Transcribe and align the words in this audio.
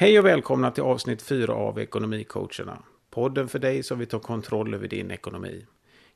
Hej 0.00 0.18
och 0.18 0.24
välkomna 0.24 0.70
till 0.70 0.82
avsnitt 0.82 1.22
4 1.22 1.52
av 1.54 1.78
Ekonomicoacherna. 1.78 2.82
Podden 3.10 3.48
för 3.48 3.58
dig 3.58 3.82
som 3.82 3.98
vill 3.98 4.08
ta 4.08 4.18
kontroll 4.18 4.74
över 4.74 4.88
din 4.88 5.10
ekonomi. 5.10 5.66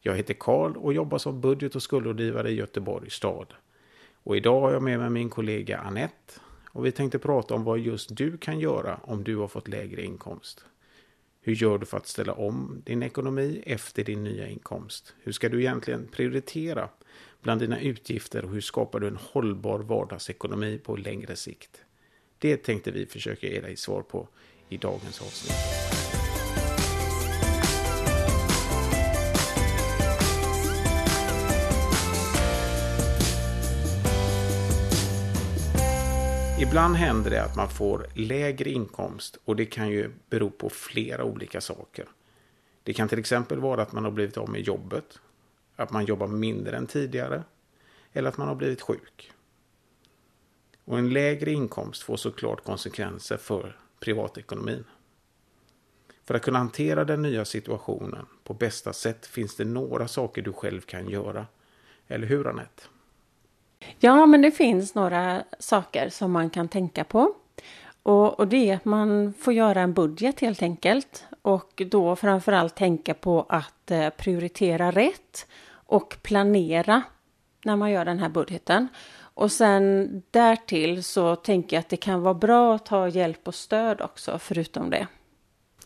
Jag 0.01 0.17
heter 0.17 0.35
Karl 0.35 0.77
och 0.77 0.93
jobbar 0.93 1.19
som 1.19 1.41
budget 1.41 1.75
och 1.75 1.83
skuldrådgivare 1.83 2.51
i 2.51 2.55
Göteborgs 2.55 3.15
stad. 3.15 3.55
Och 4.23 4.37
idag 4.37 4.61
har 4.61 4.73
jag 4.73 4.83
med 4.83 4.99
mig 4.99 5.11
min 5.11 5.31
kollega 5.31 5.79
Annette. 5.79 6.35
Och 6.71 6.87
vi 6.87 6.93
tänkte 6.93 7.19
prata 7.19 7.55
om 7.55 7.65
vad 7.65 7.79
just 7.79 8.17
du 8.17 8.39
kan 8.39 8.59
göra 8.59 9.01
om 9.03 9.25
du 9.25 9.37
har 9.37 9.49
fått 9.49 9.69
lägre 9.69 10.03
inkomst. 10.03 10.65
Hur 11.41 11.55
gör 11.55 11.79
du 11.79 11.87
för 11.87 11.97
att 11.97 12.07
ställa 12.07 12.33
om 12.33 12.83
din 12.85 13.03
ekonomi 13.03 13.63
efter 13.67 14.05
din 14.05 14.25
nya 14.25 14.49
inkomst? 14.49 15.15
Hur 15.23 15.33
ska 15.33 15.49
du 15.49 15.61
egentligen 15.61 16.09
prioritera 16.13 16.89
bland 17.43 17.61
dina 17.61 17.81
utgifter 17.81 18.45
och 18.45 18.51
hur 18.51 18.61
skapar 18.61 19.01
du 19.01 19.09
en 19.09 19.19
hållbar 19.33 19.79
vardagsekonomi 19.79 20.79
på 20.79 20.97
längre 20.97 21.37
sikt? 21.37 21.85
Det 22.45 22.57
tänkte 22.57 22.91
vi 22.91 23.07
försöka 23.07 23.47
ge 23.47 23.61
dig 23.61 23.77
svar 23.77 24.03
på 24.03 24.29
i 24.69 24.77
dagens 24.77 25.21
avsnitt. 25.21 25.55
Ibland 36.61 36.97
händer 36.97 37.31
det 37.31 37.45
att 37.45 37.57
man 37.57 37.69
får 37.69 38.07
lägre 38.15 38.71
inkomst 38.71 39.39
och 39.45 39.57
det 39.57 39.67
kan 39.67 39.91
ju 39.91 40.11
bero 40.31 40.51
på 40.51 40.71
flera 40.71 41.25
olika 41.25 41.61
saker. 41.61 42.07
Det 42.83 42.93
kan 42.93 43.09
till 43.09 43.19
exempel 43.19 43.59
vara 43.59 43.83
att 43.83 43.93
man 43.93 44.05
har 44.05 44.11
blivit 44.11 44.37
av 44.37 44.51
med 44.51 44.61
jobbet, 44.61 45.19
att 45.77 45.93
man 45.93 46.05
jobbar 46.05 46.27
mindre 46.27 46.77
än 46.77 46.87
tidigare 46.87 47.43
eller 48.13 48.29
att 48.29 48.37
man 48.37 48.49
har 48.49 48.55
blivit 48.55 48.81
sjuk. 48.81 49.34
Och 50.85 50.99
en 50.99 51.13
lägre 51.13 51.51
inkomst 51.51 52.03
får 52.03 52.17
såklart 52.17 52.65
konsekvenser 52.65 53.37
för 53.37 53.77
privatekonomin. 54.01 54.85
För 56.25 56.35
att 56.35 56.43
kunna 56.43 56.59
hantera 56.59 57.05
den 57.05 57.23
nya 57.23 57.45
situationen 57.45 58.27
på 58.45 58.55
bästa 58.55 58.93
sätt 58.93 59.27
finns 59.27 59.57
det 59.57 59.65
några 59.65 60.09
saker 60.09 60.43
du 60.43 60.53
själv 60.53 60.81
kan 60.81 61.09
göra. 61.09 61.47
Eller 62.09 62.27
hur 62.27 62.47
Anette? 62.47 62.83
Ja, 63.99 64.27
men 64.27 64.43
det 64.43 64.51
finns 64.51 64.95
några 64.95 65.45
saker 65.59 66.09
som 66.09 66.33
man 66.33 66.51
kan 66.51 66.69
tänka 66.69 67.05
på. 67.05 67.35
Och, 68.03 68.41
och, 68.41 68.49
det 68.49 68.71
är 68.71 68.77
att 68.77 68.85
man 68.85 69.35
får 69.41 69.53
göra 69.53 69.81
en 69.81 69.93
budget 69.93 70.41
helt 70.41 70.63
enkelt. 70.63 71.25
Och 71.43 71.83
då 71.91 72.17
framförallt 72.17 72.75
tänka 72.75 73.15
på 73.15 73.47
att 73.49 73.91
eh, 73.91 74.11
prioritera 74.11 74.91
rätt 74.91 75.47
och 75.71 76.17
planera 76.23 77.03
när 77.65 77.77
man 77.77 77.91
gör 77.91 78.05
den 78.05 78.19
här 78.19 78.29
budgeten. 78.29 78.89
Och 79.35 79.53
sen 79.53 80.09
därtill 80.31 81.05
så 81.05 81.37
tänker 81.37 81.77
jag 81.77 81.81
att 81.81 81.89
det 81.89 81.97
kan 81.97 82.23
vara 82.23 82.35
bra 82.35 82.75
att 82.75 82.87
ta 82.87 83.09
hjälp 83.09 83.49
och 83.49 83.55
stöd 83.55 84.01
också 84.01 84.39
förutom 84.39 84.91
det. 84.91 85.07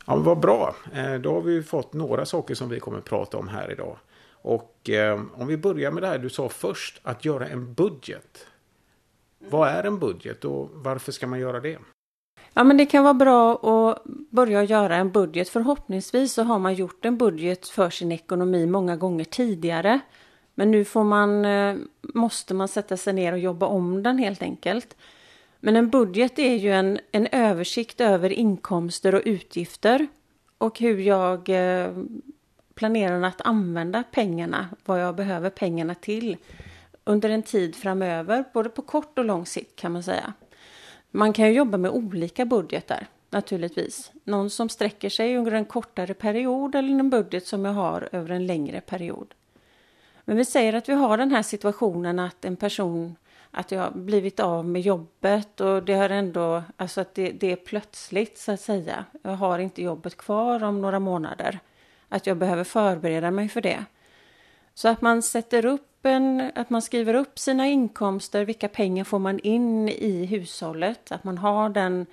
Ja, 0.06 0.16
vad 0.16 0.40
bra. 0.40 0.74
Eh, 0.94 1.14
då 1.14 1.32
har 1.32 1.40
vi 1.40 1.62
fått 1.62 1.92
några 1.92 2.26
saker 2.26 2.54
som 2.54 2.68
vi 2.68 2.80
kommer 2.80 2.98
att 2.98 3.04
prata 3.04 3.36
om 3.36 3.48
här 3.48 3.72
idag. 3.72 3.96
Och 4.42 4.90
eh, 4.90 5.20
om 5.34 5.46
vi 5.46 5.56
börjar 5.56 5.90
med 5.90 6.02
det 6.02 6.06
här 6.06 6.18
du 6.18 6.28
sa 6.28 6.48
först, 6.48 7.00
att 7.02 7.24
göra 7.24 7.48
en 7.48 7.74
budget. 7.74 8.46
Vad 9.38 9.68
är 9.68 9.84
en 9.84 9.98
budget 9.98 10.44
och 10.44 10.70
varför 10.72 11.12
ska 11.12 11.26
man 11.26 11.40
göra 11.40 11.60
det? 11.60 11.78
Ja, 12.54 12.64
men 12.64 12.76
det 12.76 12.86
kan 12.86 13.04
vara 13.04 13.14
bra 13.14 13.54
att 13.54 14.04
börja 14.30 14.62
göra 14.62 14.96
en 14.96 15.10
budget. 15.10 15.48
Förhoppningsvis 15.48 16.32
så 16.32 16.42
har 16.42 16.58
man 16.58 16.74
gjort 16.74 17.04
en 17.04 17.18
budget 17.18 17.68
för 17.68 17.90
sin 17.90 18.12
ekonomi 18.12 18.66
många 18.66 18.96
gånger 18.96 19.24
tidigare. 19.24 20.00
Men 20.58 20.70
nu 20.70 20.84
får 20.84 21.04
man, 21.04 21.44
eh, 21.44 21.76
måste 22.02 22.54
man 22.54 22.68
sätta 22.68 22.96
sig 22.96 23.12
ner 23.12 23.32
och 23.32 23.38
jobba 23.38 23.66
om 23.66 24.02
den 24.02 24.18
helt 24.18 24.42
enkelt. 24.42 24.96
Men 25.60 25.76
en 25.76 25.90
budget 25.90 26.38
är 26.38 26.54
ju 26.54 26.72
en, 26.72 26.98
en 27.12 27.26
översikt 27.32 28.00
över 28.00 28.32
inkomster 28.32 29.14
och 29.14 29.22
utgifter 29.24 30.06
och 30.58 30.78
hur 30.78 30.98
jag 30.98 31.48
eh, 31.48 31.90
planerar 32.74 33.22
att 33.22 33.40
använda 33.40 34.04
pengarna, 34.10 34.68
vad 34.84 35.02
jag 35.02 35.16
behöver 35.16 35.50
pengarna 35.50 35.94
till 35.94 36.36
under 37.04 37.30
en 37.30 37.42
tid 37.42 37.76
framöver, 37.76 38.44
både 38.52 38.68
på 38.68 38.82
kort 38.82 39.18
och 39.18 39.24
lång 39.24 39.46
sikt 39.46 39.76
kan 39.76 39.92
man 39.92 40.02
säga. 40.02 40.32
Man 41.10 41.32
kan 41.32 41.46
ju 41.46 41.52
jobba 41.52 41.78
med 41.78 41.90
olika 41.90 42.44
budgetar 42.44 43.06
naturligtvis. 43.30 44.12
Någon 44.24 44.50
som 44.50 44.68
sträcker 44.68 45.10
sig 45.10 45.36
under 45.36 45.52
en 45.52 45.64
kortare 45.64 46.14
period 46.14 46.74
eller 46.74 46.98
en 46.98 47.10
budget 47.10 47.46
som 47.46 47.64
jag 47.64 47.72
har 47.72 48.08
över 48.12 48.30
en 48.30 48.46
längre 48.46 48.80
period. 48.80 49.34
Men 50.28 50.36
vi 50.36 50.44
säger 50.44 50.72
att 50.72 50.88
vi 50.88 50.92
har 50.92 51.16
den 51.16 51.30
här 51.30 51.42
situationen 51.42 52.18
att 52.18 52.44
en 52.44 52.56
person 52.56 53.16
att 53.50 53.72
jag 53.72 53.80
har 53.80 53.90
blivit 53.90 54.40
av 54.40 54.64
med 54.64 54.82
jobbet 54.82 55.60
och 55.60 55.82
det 55.82 55.94
har 55.94 56.10
ändå, 56.10 56.62
alltså 56.76 57.00
att 57.00 57.14
det, 57.14 57.30
det, 57.30 57.52
är 57.52 57.56
plötsligt 57.56 58.38
så 58.38 58.52
att 58.52 58.60
säga. 58.60 59.04
Jag 59.22 59.30
har 59.30 59.58
inte 59.58 59.82
jobbet 59.82 60.16
kvar 60.16 60.64
om 60.64 60.80
några 60.80 60.98
månader. 60.98 61.58
Att 62.08 62.26
jag 62.26 62.36
behöver 62.36 62.64
förbereda 62.64 63.30
mig 63.30 63.48
för 63.48 63.60
det. 63.60 63.84
Så 64.74 64.88
att 64.88 65.00
man 65.00 65.22
sätter 65.22 65.66
upp 65.66 66.06
en, 66.06 66.50
att 66.54 66.70
man 66.70 66.82
skriver 66.82 67.14
upp 67.14 67.38
sina 67.38 67.66
inkomster, 67.66 68.44
vilka 68.44 68.68
pengar 68.68 69.04
får 69.04 69.18
man 69.18 69.38
in 69.38 69.88
i 69.88 70.24
hushållet, 70.24 71.12
att 71.12 71.24
man 71.24 71.38
har 71.38 71.68
den 71.68 72.06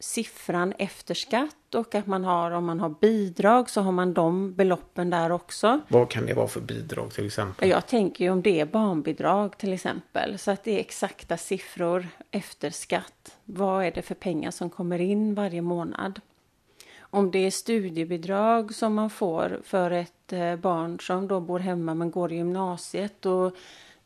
siffran 0.00 0.72
efter 0.78 1.14
skatt 1.14 1.74
och 1.74 1.94
att 1.94 2.06
man 2.06 2.24
har, 2.24 2.50
om 2.50 2.64
man 2.64 2.80
har 2.80 2.94
bidrag 3.00 3.70
så 3.70 3.80
har 3.80 3.92
man 3.92 4.14
de 4.14 4.54
beloppen 4.54 5.10
där 5.10 5.32
också. 5.32 5.80
Vad 5.88 6.10
kan 6.10 6.26
det 6.26 6.34
vara 6.34 6.48
för 6.48 6.60
bidrag 6.60 7.12
till 7.12 7.26
exempel? 7.26 7.68
Jag 7.68 7.86
tänker 7.86 8.24
ju 8.24 8.30
om 8.30 8.42
det 8.42 8.60
är 8.60 8.66
barnbidrag 8.66 9.58
till 9.58 9.72
exempel, 9.72 10.38
så 10.38 10.50
att 10.50 10.64
det 10.64 10.76
är 10.76 10.80
exakta 10.80 11.36
siffror 11.36 12.08
efter 12.30 12.70
skatt. 12.70 13.36
Vad 13.44 13.84
är 13.84 13.90
det 13.90 14.02
för 14.02 14.14
pengar 14.14 14.50
som 14.50 14.70
kommer 14.70 15.00
in 15.00 15.34
varje 15.34 15.62
månad? 15.62 16.20
Om 17.00 17.30
det 17.30 17.38
är 17.38 17.50
studiebidrag 17.50 18.74
som 18.74 18.94
man 18.94 19.10
får 19.10 19.60
för 19.64 19.90
ett 19.90 20.32
eh, 20.32 20.56
barn 20.56 21.00
som 21.00 21.28
då 21.28 21.40
bor 21.40 21.58
hemma 21.58 21.94
men 21.94 22.10
går 22.10 22.32
i 22.32 22.36
gymnasiet 22.36 23.26
och 23.26 23.56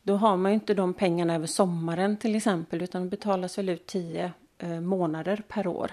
då 0.01 0.15
har 0.15 0.37
man 0.37 0.51
ju 0.51 0.53
inte 0.53 0.73
de 0.73 0.93
pengarna 0.93 1.35
över 1.35 1.47
sommaren 1.47 2.17
till 2.17 2.35
exempel 2.35 2.81
utan 2.81 3.03
det 3.03 3.09
betalas 3.09 3.57
väl 3.57 3.69
ut 3.69 3.85
tio 3.85 4.23
Eh, 4.25 4.44
Eh, 4.57 4.81
månader 4.81 5.43
per 5.47 5.67
år. 5.67 5.91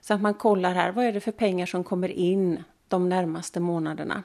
Så 0.00 0.14
att 0.14 0.20
man 0.20 0.34
kollar 0.34 0.74
här, 0.74 0.92
vad 0.92 1.04
är 1.04 1.12
det 1.12 1.20
för 1.20 1.32
pengar 1.32 1.66
som 1.66 1.84
kommer 1.84 2.08
in 2.08 2.64
de 2.88 3.08
närmaste 3.08 3.60
månaderna? 3.60 4.22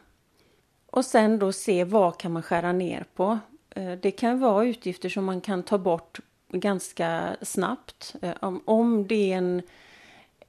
Och 0.86 1.06
sen 1.06 1.40
då 1.40 1.52
se 1.52 1.84
vad 1.84 2.18
kan 2.18 2.32
man 2.32 2.44
skära 2.44 2.72
ner 2.72 3.06
på. 3.16 3.40
Eh, 3.70 3.92
det 3.92 4.12
kan 4.12 4.40
vara 4.40 4.66
utgifter 4.66 5.10
som 5.10 5.26
man 5.26 5.42
kan 5.42 5.64
ta 5.64 5.78
bort 5.78 6.20
ganska 6.52 7.38
snabbt. 7.42 8.16
Eh, 8.22 8.34
om 8.66 9.08
det 9.08 9.34
är 9.34 9.38
en 9.38 9.62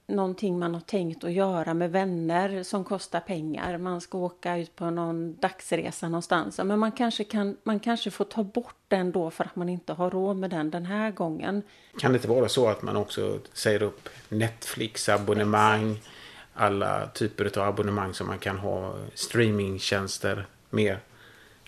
någonting 0.08 0.58
man 0.58 0.74
har 0.74 0.80
tänkt 0.80 1.24
att 1.24 1.32
göra 1.32 1.74
med 1.74 1.90
vänner 1.92 2.62
som 2.62 2.84
kostar 2.84 3.20
pengar. 3.20 3.78
Man 3.78 4.00
ska 4.00 4.18
åka 4.18 4.56
ut 4.56 4.76
på 4.76 4.90
någon 4.90 5.36
dagsresa 5.36 6.08
någonstans. 6.08 6.60
Men 6.64 6.78
man 6.78 6.92
kanske, 6.92 7.24
kan, 7.24 7.56
man 7.62 7.80
kanske 7.80 8.10
får 8.10 8.24
ta 8.24 8.42
bort 8.42 8.76
den 8.88 9.12
då 9.12 9.30
för 9.30 9.44
att 9.44 9.56
man 9.56 9.68
inte 9.68 9.92
har 9.92 10.10
råd 10.10 10.36
med 10.36 10.50
den 10.50 10.70
den 10.70 10.86
här 10.86 11.10
gången. 11.10 11.62
Kan 11.98 12.12
det 12.12 12.16
inte 12.16 12.28
vara 12.28 12.48
så 12.48 12.68
att 12.68 12.82
man 12.82 12.96
också 12.96 13.38
säger 13.52 13.82
upp 13.82 14.08
Netflix-abonnemang, 14.28 16.00
alla 16.54 17.06
typer 17.06 17.58
av 17.58 17.68
abonnemang 17.68 18.14
som 18.14 18.26
man 18.26 18.38
kan 18.38 18.58
ha, 18.58 18.94
streamingtjänster 19.14 20.46
med? 20.70 20.96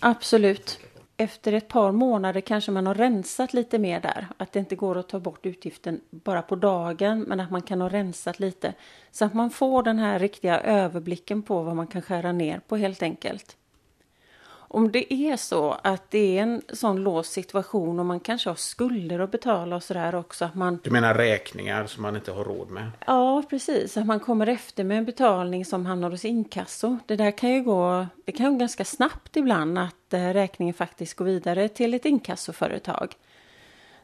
Absolut 0.01 0.79
efter 1.21 1.53
ett 1.53 1.69
par 1.69 1.93
månader 1.93 2.41
kanske 2.41 2.73
man 2.73 2.87
har 2.87 2.95
rensat 2.95 3.55
lite 3.55 3.79
mer 3.79 4.01
där. 4.01 4.27
Att 4.37 4.53
det 4.53 4.59
inte 4.59 4.77
går 4.77 4.99
att 4.99 5.09
ta 5.09 5.21
bort 5.21 5.47
utgiften 5.47 6.01
bara 6.11 6.43
på 6.43 6.57
dagen 6.57 7.25
men 7.29 7.41
att 7.41 7.51
man 7.51 7.63
kan 7.63 7.81
ha 7.81 7.89
rensat 7.89 8.41
lite. 8.41 8.75
Så 9.11 9.25
att 9.25 9.35
man 9.35 9.51
får 9.51 9.83
den 9.83 9.99
här 9.99 10.19
riktiga 10.19 10.61
överblicken 10.61 11.43
på 11.43 11.63
vad 11.63 11.77
man 11.77 11.87
kan 11.87 12.03
skära 12.03 12.33
ner 12.33 12.61
på 12.69 12.77
helt 12.77 13.03
enkelt. 13.03 13.57
Om 14.73 14.93
det 14.93 15.15
är 15.15 15.37
så 15.37 15.77
att 15.83 16.11
det 16.11 16.39
är 16.39 16.43
en 16.43 16.63
sån 16.73 17.03
låst 17.03 17.33
situation 17.33 17.99
och 17.99 18.07
man 18.07 18.21
kanske 18.21 18.51
har 18.51 18.55
skulder 18.55 19.19
att 19.19 19.31
betala 19.31 19.77
och 19.77 19.83
sådär 19.83 20.15
också. 20.15 20.45
Att 20.45 20.55
man... 20.55 20.81
Du 20.83 20.91
menar 20.91 21.15
räkningar 21.15 21.87
som 21.87 22.03
man 22.03 22.17
inte 22.17 22.33
har 22.33 22.45
råd 22.45 22.71
med? 22.71 22.91
Ja, 23.07 23.43
precis. 23.51 23.97
Att 23.97 24.07
man 24.07 24.21
kommer 24.21 24.47
efter 24.47 24.85
med 24.85 24.99
en 24.99 25.05
betalning 25.05 25.65
som 25.65 25.87
hamnar 25.87 26.11
hos 26.11 26.25
inkasso. 26.25 26.99
Det 27.07 27.17
där 27.17 27.31
kan 27.31 27.51
ju 27.51 27.63
gå, 27.63 28.07
det 28.25 28.33
kan 28.33 28.53
gå 28.53 28.59
ganska 28.59 28.85
snabbt 28.85 29.37
ibland 29.37 29.79
att 29.79 30.13
eh, 30.13 30.29
räkningen 30.29 30.75
faktiskt 30.75 31.15
går 31.15 31.25
vidare 31.25 31.69
till 31.69 31.95
ett 31.95 32.05
inkassoföretag. 32.05 33.15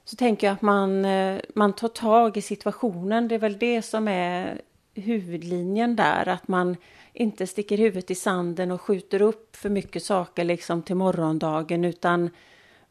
Så 0.04 0.16
tänker 0.16 0.46
jag 0.46 0.54
att 0.54 0.62
man, 0.62 1.04
eh, 1.04 1.40
man 1.54 1.72
tar 1.72 1.88
tag 1.88 2.36
i 2.36 2.42
situationen. 2.42 3.28
Det 3.28 3.34
är 3.34 3.38
väl 3.38 3.58
det 3.58 3.82
som 3.82 4.08
är 4.08 4.60
huvudlinjen 5.00 5.96
där. 5.96 6.28
Att 6.28 6.48
man 6.48 6.76
inte 7.12 7.46
sticker 7.46 7.78
huvudet 7.78 8.10
i 8.10 8.14
sanden 8.14 8.70
och 8.70 8.80
skjuter 8.80 9.22
upp 9.22 9.56
för 9.56 9.70
mycket 9.70 10.02
saker 10.02 10.44
liksom 10.44 10.82
till 10.82 10.96
morgondagen 10.96 11.84
utan 11.84 12.30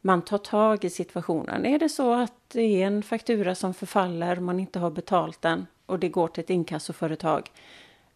man 0.00 0.22
tar 0.22 0.38
tag 0.38 0.84
i 0.84 0.90
situationen. 0.90 1.66
Är 1.66 1.78
det 1.78 1.88
så 1.88 2.14
att 2.14 2.32
det 2.48 2.82
är 2.82 2.86
en 2.86 3.02
faktura 3.02 3.54
som 3.54 3.74
förfaller, 3.74 4.36
man 4.36 4.60
inte 4.60 4.78
har 4.78 4.90
betalt 4.90 5.42
den 5.42 5.66
och 5.86 5.98
det 5.98 6.08
går 6.08 6.28
till 6.28 6.44
ett 6.44 6.50
inkassoföretag, 6.50 7.50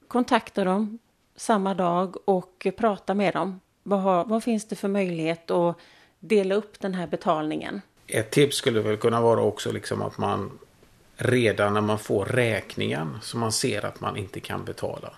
kontakta 0.09 0.65
dem 0.65 0.99
samma 1.37 1.75
dag 1.75 2.17
och 2.29 2.67
prata 2.77 3.15
med 3.15 3.35
dem. 3.35 3.61
Vad, 3.83 4.01
har, 4.01 4.25
vad 4.25 4.45
finns 4.45 4.69
det 4.69 4.77
för 4.77 4.89
möjlighet 4.89 5.51
att 5.51 5.77
dela 6.19 6.55
upp 6.55 6.81
den 6.81 6.95
här 6.95 7.07
betalningen? 7.07 7.81
Ett 8.07 8.31
tips 8.31 8.57
skulle 8.57 8.81
väl 8.81 8.97
kunna 8.97 9.21
vara 9.21 9.43
också 9.43 9.73
liksom 9.73 10.03
att 10.03 10.19
man 10.19 10.59
redan 11.21 11.75
när 11.75 11.81
man 11.81 11.99
får 11.99 12.25
räkningen 12.25 13.19
som 13.23 13.41
man 13.41 13.53
ser 13.53 13.85
att 13.85 14.01
man 14.01 14.17
inte 14.17 14.41
kan 14.41 14.65
betala. 14.65 15.15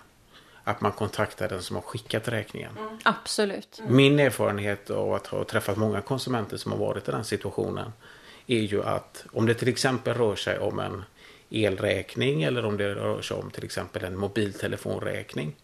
Att 0.63 0.81
man 0.81 0.91
kontaktar 0.91 1.49
den 1.49 1.61
som 1.61 1.75
har 1.75 1.83
skickat 1.83 2.27
räkningen. 2.27 2.71
Absolut. 3.03 3.81
Min 3.87 4.19
erfarenhet 4.19 4.89
av 4.89 5.13
att 5.13 5.27
ha 5.27 5.43
träffat 5.43 5.77
många 5.77 6.01
konsumenter 6.01 6.57
som 6.57 6.71
har 6.71 6.79
varit 6.79 7.07
i 7.07 7.11
den 7.11 7.23
situationen 7.23 7.91
är 8.47 8.59
ju 8.59 8.83
att 8.83 9.25
om 9.31 9.45
det 9.45 9.53
till 9.53 9.67
exempel 9.67 10.13
rör 10.13 10.35
sig 10.35 10.59
om 10.59 10.79
en 10.79 11.03
elräkning 11.49 12.43
eller 12.43 12.65
om 12.65 12.77
det 12.77 12.95
rör 12.95 13.21
sig 13.21 13.37
om 13.37 13.51
till 13.51 13.63
exempel 13.63 14.03
en 14.03 14.17
mobiltelefonräkning 14.17 15.55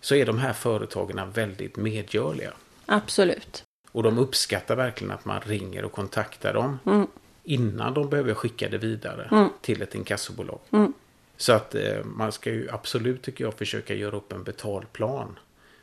så 0.00 0.14
är 0.14 0.26
de 0.26 0.38
här 0.38 0.52
företagen 0.52 1.30
väldigt 1.30 1.76
medgörliga. 1.76 2.52
Absolut. 2.86 3.64
Och 3.92 4.02
de 4.02 4.18
uppskattar 4.18 4.76
verkligen 4.76 5.14
att 5.14 5.24
man 5.24 5.40
ringer 5.40 5.84
och 5.84 5.92
kontaktar 5.92 6.54
dem 6.54 6.78
Mm. 6.86 7.06
Innan 7.44 7.94
de 7.94 8.10
behöver 8.10 8.34
skicka 8.34 8.68
det 8.68 8.78
vidare 8.78 9.28
Mm. 9.32 9.48
till 9.60 9.82
ett 9.82 9.94
inkassobolag. 9.94 10.58
Mm. 10.70 10.92
Så 11.36 11.52
att 11.52 11.74
eh, 11.74 12.04
man 12.04 12.32
ska 12.32 12.50
ju 12.50 12.68
absolut 12.70 13.22
tycker 13.22 13.44
jag 13.44 13.54
försöka 13.54 13.94
göra 13.94 14.16
upp 14.16 14.32
en 14.32 14.44
betalplan 14.44 15.38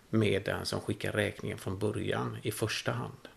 med 0.09 0.41
den 0.45 0.65
som 0.65 0.79
skickar 0.81 1.11
räkningen 1.11 1.57
från 1.57 1.79
början 1.79 2.37
i 2.41 2.51
första 2.51 2.91
hand. 2.91 3.27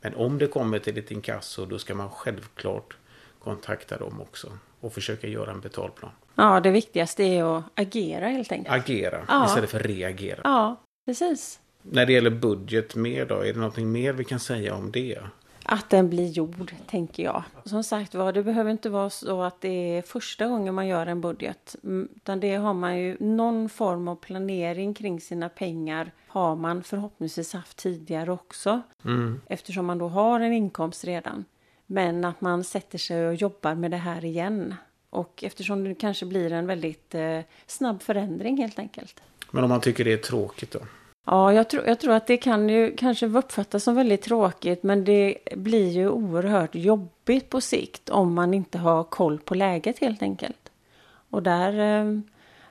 Men 0.00 0.14
om 0.14 0.38
det 0.38 0.46
kommer 0.46 0.78
till 0.78 0.98
ett 0.98 1.10
inkasso 1.10 1.64
då 1.66 1.78
ska 1.78 1.94
man 1.94 2.10
självklart 2.10 2.96
kontakta 3.38 3.98
dem 3.98 4.20
också 4.20 4.52
och 4.80 4.92
försöka 4.92 5.26
göra 5.26 5.50
en 5.50 5.60
betalplan. 5.60 6.10
Ja, 6.34 6.60
det 6.60 6.70
viktigaste 6.70 7.22
är 7.24 7.58
att 7.58 7.64
agera 7.74 8.28
helt 8.28 8.52
enkelt. 8.52 8.74
Agera 8.76 9.24
Ja. 9.28 9.46
istället 9.46 9.70
för 9.70 9.78
reagera. 9.78 10.40
Ja, 10.44 10.76
precis. 11.06 11.60
När 11.82 12.06
det 12.06 12.12
gäller 12.12 12.30
budget 12.30 12.94
mer 12.94 13.26
då, 13.26 13.34
är 13.34 13.52
det 13.52 13.58
någonting 13.58 13.92
mer 13.92 14.12
vi 14.12 14.24
kan 14.24 14.40
säga 14.40 14.74
om 14.74 14.90
det? 14.92 15.18
Att 15.64 15.90
den 15.90 16.10
blir 16.10 16.28
gjord, 16.28 16.74
tänker 16.86 17.22
jag. 17.22 17.42
Som 17.64 17.84
sagt 17.84 18.14
var, 18.14 18.32
det 18.32 18.42
behöver 18.42 18.70
inte 18.70 18.88
vara 18.88 19.10
så 19.10 19.42
att 19.42 19.60
det 19.60 19.68
är 19.68 20.02
första 20.02 20.46
gången 20.46 20.74
man 20.74 20.86
gör 20.86 21.06
en 21.06 21.20
budget. 21.20 21.76
Mm, 21.84 22.08
Utan 22.16 22.40
det 22.40 22.54
har 22.54 22.74
man 22.74 22.98
ju 22.98 23.16
någon 23.20 23.68
form 23.68 24.08
av 24.08 24.16
planering 24.16 24.94
kring 24.94 25.20
sina 25.20 25.48
pengar. 25.48 26.12
Har 26.28 26.56
man 26.56 26.82
förhoppningsvis 26.82 27.52
haft 27.52 27.76
tidigare 27.76 28.32
också. 28.32 28.82
Mm. 29.04 29.40
Eftersom 29.46 29.86
man 29.86 29.98
då 29.98 30.08
har 30.08 30.40
en 30.40 30.52
inkomst 30.52 31.04
redan. 31.04 31.44
Men 31.86 32.24
att 32.24 32.40
man 32.40 32.64
sätter 32.64 32.98
sig 32.98 33.28
och 33.28 33.34
jobbar 33.34 33.74
med 33.74 33.90
det 33.90 33.96
här 33.96 34.24
igen. 34.24 34.74
Och 35.10 35.44
eftersom 35.44 35.84
det 35.84 35.94
kanske 35.94 36.26
blir 36.26 36.52
en 36.52 36.66
väldigt 36.66 37.14
eh, 37.14 37.40
snabb 37.66 38.02
förändring 38.02 38.56
helt 38.56 38.78
enkelt. 38.78 39.22
Men 39.50 39.64
om 39.64 39.70
man 39.70 39.80
tycker 39.80 40.04
det 40.04 40.12
är 40.12 40.16
tråkigt 40.16 40.70
då? 40.70 40.80
Ja, 41.26 41.52
jag 41.52 41.70
tror, 41.70 41.86
jag 41.86 42.00
tror 42.00 42.14
att 42.14 42.26
det 42.26 42.36
kan 42.36 42.68
ju 42.68 42.96
kanske 42.96 43.26
uppfattas 43.26 43.84
som 43.84 43.94
väldigt 43.94 44.22
tråkigt 44.22 44.82
men 44.82 45.04
det 45.04 45.38
blir 45.56 45.90
ju 45.90 46.08
oerhört 46.08 46.74
jobbigt 46.74 47.50
på 47.50 47.60
sikt 47.60 48.08
om 48.08 48.34
man 48.34 48.54
inte 48.54 48.78
har 48.78 49.04
koll 49.04 49.38
på 49.38 49.54
läget 49.54 49.98
helt 49.98 50.22
enkelt. 50.22 50.70
Och 51.30 51.42
där, 51.42 52.00
eh, 52.00 52.18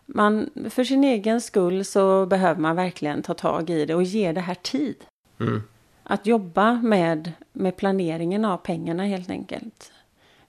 man, 0.06 0.50
för 0.70 0.84
sin 0.84 1.04
egen 1.04 1.42
skull 1.42 1.86
så 1.86 2.26
behöver 2.26 2.62
man 2.62 2.76
verkligen 2.76 3.22
ta 3.22 3.34
tag 3.34 3.70
i 3.70 3.86
det 3.86 3.96
och 3.96 4.04
ge 4.04 4.32
det 4.32 4.42
här 4.42 4.56
tid. 4.56 4.96
Mm. 5.40 5.64
Att 6.04 6.26
jobba 6.26 6.74
med, 6.74 7.32
med 7.54 7.78
planeringen 7.78 8.46
av 8.46 8.58
pengarna 8.58 9.04
helt 9.04 9.30
enkelt. 9.30 9.92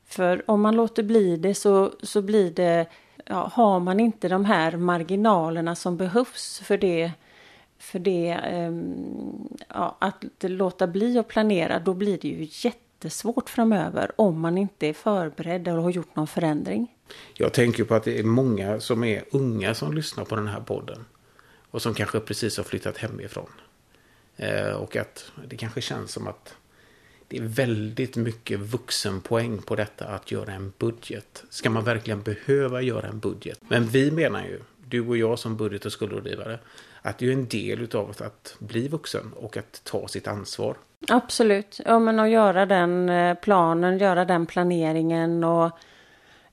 För 0.04 0.50
om 0.50 0.60
man 0.60 0.76
låter 0.76 1.02
bli 1.02 1.36
det 1.36 1.54
så, 1.54 1.92
så 2.02 2.22
blir 2.22 2.50
det, 2.50 2.86
ja, 3.24 3.50
har 3.52 3.80
man 3.80 4.00
inte 4.00 4.28
de 4.28 4.44
här 4.44 4.76
marginalerna 4.76 5.74
som 5.74 5.96
behövs 5.96 6.60
för 6.64 6.78
det, 6.78 7.12
för 7.80 7.98
det, 7.98 8.28
ehm, 8.28 9.48
ja, 9.68 9.96
att 10.00 10.24
låta 10.40 10.86
bli 10.86 11.18
att 11.18 11.28
planera, 11.28 11.78
då 11.78 11.94
blir 11.94 12.18
det 12.18 12.28
ju 12.28 12.48
jättesvårt 12.50 13.50
framöver 13.50 14.10
om 14.16 14.40
man 14.40 14.58
inte 14.58 14.86
är 14.86 14.92
förberedd 14.92 15.68
eller 15.68 15.78
har 15.78 15.90
gjort 15.90 16.16
någon 16.16 16.26
förändring. 16.26 16.94
Jag 17.34 17.52
tänker 17.52 17.84
på 17.84 17.94
att 17.94 18.04
det 18.04 18.18
är 18.18 18.24
många 18.24 18.80
som 18.80 19.04
är 19.04 19.24
unga 19.30 19.74
som 19.74 19.94
lyssnar 19.94 20.24
på 20.24 20.36
den 20.36 20.46
här 20.46 20.60
podden. 20.60 21.04
Och 21.70 21.82
som 21.82 21.94
kanske 21.94 22.20
precis 22.20 22.56
har 22.56 22.64
flyttat 22.64 22.98
hemifrån. 22.98 23.50
Eh, 24.36 24.72
och 24.72 24.96
att 24.96 25.32
det 25.48 25.56
kanske 25.56 25.80
känns 25.80 26.12
som 26.12 26.26
att 26.26 26.54
det 27.28 27.36
är 27.36 27.42
väldigt 27.42 28.16
mycket 28.16 28.60
vuxenpoäng 28.60 29.62
på 29.62 29.76
detta 29.76 30.04
att 30.04 30.30
göra 30.30 30.52
en 30.52 30.72
budget. 30.78 31.44
Ska 31.50 31.70
man 31.70 31.84
verkligen 31.84 32.22
behöva 32.22 32.82
göra 32.82 33.08
en 33.08 33.18
budget? 33.18 33.60
Men 33.68 33.86
vi 33.86 34.10
menar 34.10 34.44
ju, 34.44 34.60
du 34.86 35.08
och 35.08 35.16
jag 35.16 35.38
som 35.38 35.56
budget 35.56 35.84
och 35.84 35.92
skuldrådgivare, 35.92 36.58
att 37.02 37.18
det 37.18 37.26
är 37.26 37.32
en 37.32 37.48
del 37.48 37.80
utav 37.80 38.10
att 38.20 38.56
bli 38.58 38.88
vuxen 38.88 39.32
och 39.36 39.56
att 39.56 39.84
ta 39.84 40.08
sitt 40.08 40.28
ansvar. 40.28 40.76
Absolut, 41.08 41.80
ja 41.84 41.98
men 41.98 42.18
att 42.18 42.30
göra 42.30 42.66
den 42.66 43.08
eh, 43.08 43.34
planen, 43.34 43.98
göra 43.98 44.24
den 44.24 44.46
planeringen 44.46 45.44
och 45.44 45.70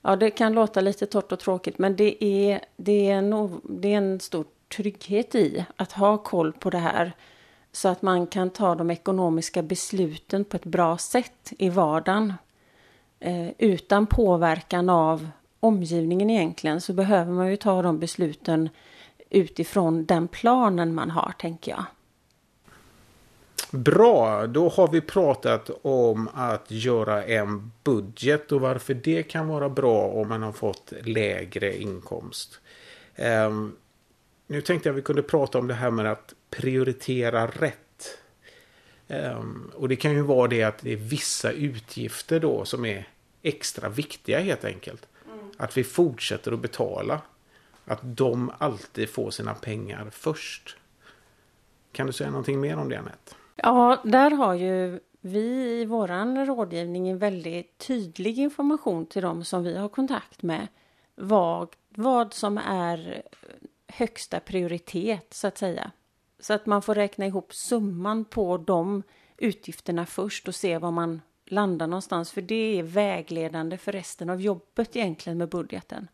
ja 0.02 0.16
det 0.16 0.30
kan 0.30 0.52
låta 0.52 0.80
lite 0.80 1.06
torrt 1.06 1.32
och 1.32 1.40
tråkigt 1.40 1.78
men 1.78 1.96
det 1.96 2.24
är, 2.24 2.60
det 2.76 3.10
är, 3.10 3.14
en, 3.14 3.60
det 3.64 3.92
är 3.92 3.96
en 3.96 4.20
stor 4.20 4.44
trygghet 4.76 5.34
i 5.34 5.64
att 5.76 5.92
ha 5.92 6.18
koll 6.18 6.52
på 6.52 6.70
det 6.70 6.78
här 6.78 7.12
så 7.72 7.88
att 7.88 8.02
man 8.02 8.26
kan 8.26 8.50
ta 8.50 8.74
de 8.74 8.90
ekonomiska 8.90 9.62
besluten 9.62 10.44
på 10.44 10.56
ett 10.56 10.64
bra 10.64 10.98
sätt 10.98 11.52
i 11.58 11.68
vardagen 11.68 12.32
eh, 13.20 13.48
utan 13.58 14.06
påverkan 14.06 14.90
av 14.90 15.28
omgivningen 15.60 16.30
egentligen 16.30 16.80
så 16.80 16.92
behöver 16.92 17.32
man 17.32 17.50
ju 17.50 17.56
ta 17.56 17.82
de 17.82 17.98
besluten 17.98 18.68
utifrån 19.30 20.04
den 20.04 20.28
planen 20.28 20.94
man 20.94 21.10
har 21.10 21.34
tänker 21.38 21.70
jag. 21.70 21.84
Bra, 23.70 24.46
då 24.46 24.68
har 24.68 24.88
vi 24.88 25.00
pratat 25.00 25.70
om 25.82 26.28
att 26.34 26.70
göra 26.70 27.24
en 27.24 27.72
budget 27.84 28.52
och 28.52 28.60
varför 28.60 28.94
det 28.94 29.22
kan 29.22 29.48
vara 29.48 29.68
bra 29.68 30.08
om 30.08 30.28
man 30.28 30.42
har 30.42 30.52
fått 30.52 30.92
lägre 31.02 31.82
inkomst. 31.82 32.60
Ehm, 33.14 33.76
nu 34.46 34.60
tänkte 34.60 34.88
jag 34.88 34.94
vi 34.94 35.02
kunde 35.02 35.22
prata 35.22 35.58
om 35.58 35.68
det 35.68 35.74
här 35.74 35.90
med 35.90 36.12
att 36.12 36.34
prioritera 36.50 37.46
rätt. 37.46 38.18
Ehm, 39.08 39.70
och 39.74 39.88
det 39.88 39.96
kan 39.96 40.12
ju 40.12 40.22
vara 40.22 40.48
det 40.48 40.62
att 40.62 40.78
det 40.78 40.92
är 40.92 40.96
vissa 40.96 41.52
utgifter 41.52 42.40
då 42.40 42.64
som 42.64 42.84
är 42.84 43.08
extra 43.42 43.88
viktiga 43.88 44.40
helt 44.40 44.64
enkelt. 44.64 45.06
Att 45.56 45.76
vi 45.76 45.84
fortsätter 45.84 46.52
att 46.52 46.60
betala. 46.60 47.20
Att 47.88 48.00
de 48.02 48.52
alltid 48.58 49.10
får 49.10 49.30
sina 49.30 49.54
pengar 49.54 50.08
först. 50.10 50.76
Kan 51.92 52.06
du 52.06 52.12
säga 52.12 52.30
någonting 52.30 52.60
mer 52.60 52.76
om 52.76 52.88
det 52.88 52.98
Anette? 52.98 53.34
Ja, 53.56 54.00
där 54.04 54.30
har 54.30 54.54
ju 54.54 55.00
vi 55.20 55.80
i 55.80 55.84
våran 55.84 56.46
rådgivning 56.46 57.08
en 57.08 57.18
väldigt 57.18 57.78
tydlig 57.78 58.38
information 58.38 59.06
till 59.06 59.22
dem 59.22 59.44
som 59.44 59.64
vi 59.64 59.76
har 59.76 59.88
kontakt 59.88 60.42
med. 60.42 60.68
Vad, 61.14 61.68
vad 61.88 62.34
som 62.34 62.58
är 62.58 63.22
högsta 63.86 64.40
prioritet 64.40 65.34
så 65.34 65.46
att 65.46 65.58
säga. 65.58 65.90
Så 66.40 66.52
att 66.54 66.66
man 66.66 66.82
får 66.82 66.94
räkna 66.94 67.26
ihop 67.26 67.54
summan 67.54 68.24
på 68.24 68.56
de 68.56 69.02
utgifterna 69.36 70.06
först 70.06 70.48
och 70.48 70.54
se 70.54 70.78
var 70.78 70.90
man 70.90 71.20
landar 71.46 71.86
någonstans. 71.86 72.32
För 72.32 72.42
det 72.42 72.78
är 72.78 72.82
vägledande 72.82 73.76
för 73.76 73.92
resten 73.92 74.30
av 74.30 74.40
jobbet 74.40 74.96
egentligen 74.96 75.38
med 75.38 75.48
budgeten. 75.48 76.08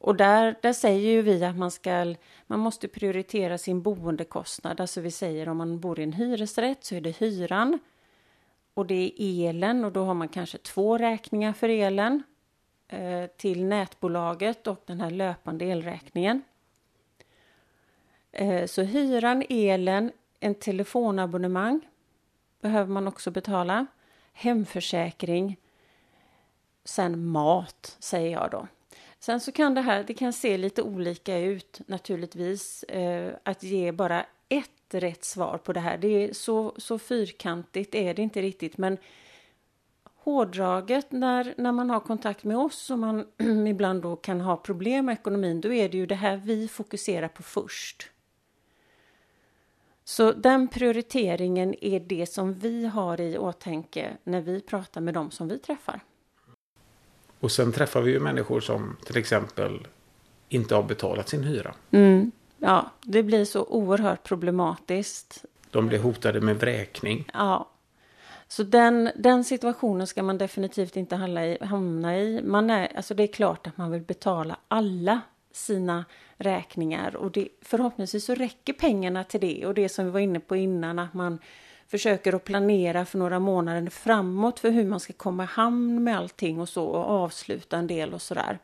Och 0.00 0.16
där, 0.16 0.56
där 0.62 0.72
säger 0.72 1.10
ju 1.10 1.22
vi 1.22 1.44
att 1.44 1.56
man 1.56 1.70
ska, 1.70 2.14
man 2.46 2.58
måste 2.58 2.88
prioritera 2.88 3.58
sin 3.58 3.82
boendekostnad. 3.82 4.80
Alltså 4.80 5.00
vi 5.00 5.10
säger 5.10 5.48
om 5.48 5.56
man 5.56 5.80
bor 5.80 6.00
i 6.00 6.02
en 6.02 6.12
hyresrätt 6.12 6.84
så 6.84 6.94
är 6.94 7.00
det 7.00 7.20
hyran. 7.20 7.78
Och 8.74 8.86
det 8.86 8.94
är 8.94 9.48
elen 9.48 9.84
och 9.84 9.92
då 9.92 10.04
har 10.04 10.14
man 10.14 10.28
kanske 10.28 10.58
två 10.58 10.98
räkningar 10.98 11.52
för 11.52 11.68
elen. 11.68 12.22
Eh, 12.88 13.26
till 13.26 13.64
nätbolaget 13.64 14.66
och 14.66 14.82
den 14.86 15.00
här 15.00 15.10
löpande 15.10 15.64
elräkningen. 15.64 16.42
Eh, 18.32 18.66
så 18.66 18.82
hyran, 18.82 19.44
elen, 19.48 20.12
en 20.40 20.54
telefonabonnemang 20.54 21.80
behöver 22.60 22.92
man 22.92 23.08
också 23.08 23.30
betala. 23.30 23.86
Hemförsäkring. 24.32 25.56
Sen 26.84 27.26
mat, 27.26 27.96
säger 28.00 28.32
jag 28.32 28.50
då. 28.50 28.66
Sen 29.20 29.40
så 29.40 29.52
kan 29.52 29.74
det 29.74 29.80
här, 29.80 30.04
det 30.04 30.14
kan 30.14 30.32
se 30.32 30.56
lite 30.56 30.82
olika 30.82 31.38
ut 31.38 31.80
naturligtvis. 31.86 32.82
Eh, 32.82 33.32
att 33.42 33.62
ge 33.62 33.92
bara 33.92 34.26
ett 34.48 34.94
rätt 34.94 35.24
svar 35.24 35.58
på 35.58 35.72
det 35.72 35.80
här. 35.80 35.98
Det 35.98 36.08
är 36.08 36.32
så, 36.32 36.74
så 36.76 36.98
fyrkantigt 36.98 37.94
är 37.94 38.14
det 38.14 38.22
inte 38.22 38.42
riktigt. 38.42 38.78
Men 38.78 38.98
hårdraget 40.04 41.12
när, 41.12 41.54
när 41.56 41.72
man 41.72 41.90
har 41.90 42.00
kontakt 42.00 42.44
med 42.44 42.56
oss 42.56 42.90
och 42.90 42.98
man 42.98 43.26
ibland 43.68 44.02
då 44.02 44.16
kan 44.16 44.40
ha 44.40 44.56
problem 44.56 45.06
med 45.06 45.12
ekonomin. 45.12 45.60
Då 45.60 45.72
är 45.72 45.88
det 45.88 45.96
ju 45.96 46.06
det 46.06 46.14
här 46.14 46.36
vi 46.36 46.68
fokuserar 46.68 47.28
på 47.28 47.42
först. 47.42 48.10
Så 50.04 50.32
den 50.32 50.68
prioriteringen 50.68 51.74
är 51.84 52.00
det 52.00 52.26
som 52.26 52.54
vi 52.54 52.86
har 52.86 53.20
i 53.20 53.38
åtanke 53.38 54.16
när 54.24 54.40
vi 54.40 54.60
pratar 54.60 55.00
med 55.00 55.14
dem 55.14 55.30
som 55.30 55.48
vi 55.48 55.58
träffar. 55.58 56.00
Och 57.40 57.52
sen 57.52 57.72
träffar 57.72 58.00
vi 58.00 58.12
ju 58.12 58.20
människor 58.20 58.60
som 58.60 58.96
till 59.04 59.16
exempel 59.16 59.86
inte 60.48 60.74
har 60.74 60.82
betalat 60.82 61.28
sin 61.28 61.44
hyra. 61.44 61.74
Mm. 61.90 62.32
Ja, 62.58 62.90
det 63.02 63.22
blir 63.22 63.44
så 63.44 63.64
oerhört 63.64 64.22
problematiskt. 64.22 65.44
De 65.70 65.86
blir 65.86 65.98
hotade 65.98 66.40
med 66.40 66.56
vräkning. 66.60 67.30
Ja. 67.34 67.70
Så 68.48 68.62
den, 68.62 69.10
den 69.16 69.44
situationen 69.44 70.06
ska 70.06 70.22
man 70.22 70.38
definitivt 70.38 70.96
inte 70.96 71.16
hamna 71.60 72.18
i. 72.18 72.42
Man 72.42 72.70
är, 72.70 72.96
alltså 72.96 73.14
det 73.14 73.22
är 73.22 73.32
klart 73.32 73.66
att 73.66 73.76
man 73.76 73.90
vill 73.90 74.02
betala 74.02 74.56
alla 74.68 75.20
sina 75.52 76.04
räkningar 76.36 77.16
och 77.16 77.30
det, 77.30 77.48
förhoppningsvis 77.62 78.24
så 78.24 78.34
räcker 78.34 78.72
pengarna 78.72 79.24
till 79.24 79.40
det 79.40 79.66
och 79.66 79.74
det 79.74 79.88
som 79.88 80.04
vi 80.04 80.10
var 80.10 80.20
inne 80.20 80.40
på 80.40 80.56
innan 80.56 80.98
att 80.98 81.14
man 81.14 81.38
försöker 81.90 82.34
att 82.34 82.44
planera 82.44 83.04
för 83.04 83.18
några 83.18 83.38
månader 83.38 83.90
framåt 83.90 84.60
för 84.60 84.70
hur 84.70 84.84
man 84.84 85.00
ska 85.00 85.12
komma 85.12 85.44
i 85.44 85.46
hamn 85.46 86.04
med 86.04 86.18
allting 86.18 86.60
och 86.60 86.68
så 86.68 86.84
och 86.84 87.04
avsluta 87.04 87.76
en 87.76 87.86
del 87.86 88.14
och 88.14 88.22
sådär. 88.22 88.58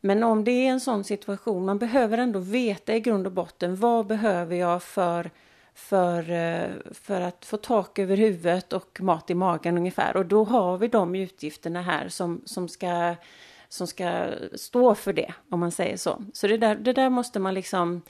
Men 0.00 0.22
om 0.22 0.44
det 0.44 0.50
är 0.50 0.70
en 0.70 0.80
sån 0.80 1.04
situation, 1.04 1.64
man 1.64 1.78
behöver 1.78 2.18
ändå 2.18 2.38
veta 2.38 2.94
i 2.94 3.00
grund 3.00 3.26
och 3.26 3.32
botten 3.32 3.76
vad 3.76 4.06
behöver 4.06 4.56
jag 4.56 4.82
för 4.82 5.30
för, 5.74 6.30
eh, 6.30 6.70
för 6.90 7.20
att 7.20 7.44
få 7.44 7.56
tak 7.56 7.98
över 7.98 8.16
huvudet 8.16 8.72
och 8.72 9.00
mat 9.00 9.30
i 9.30 9.34
magen 9.34 9.78
ungefär. 9.78 10.16
Och 10.16 10.26
då 10.26 10.44
har 10.44 10.78
vi 10.78 10.88
de 10.88 11.14
utgifterna 11.14 11.82
här 11.82 12.08
som, 12.08 12.42
som, 12.44 12.68
ska, 12.68 13.14
som 13.68 13.86
ska 13.86 14.26
stå 14.54 14.94
för 14.94 15.12
det, 15.12 15.34
om 15.50 15.60
man 15.60 15.70
säger 15.70 15.96
så. 15.96 16.24
Så 16.32 16.46
det 16.46 16.56
där, 16.56 16.74
det 16.74 16.92
där 16.92 17.10
måste 17.10 17.38
man 17.38 17.54
liksom 17.54 18.02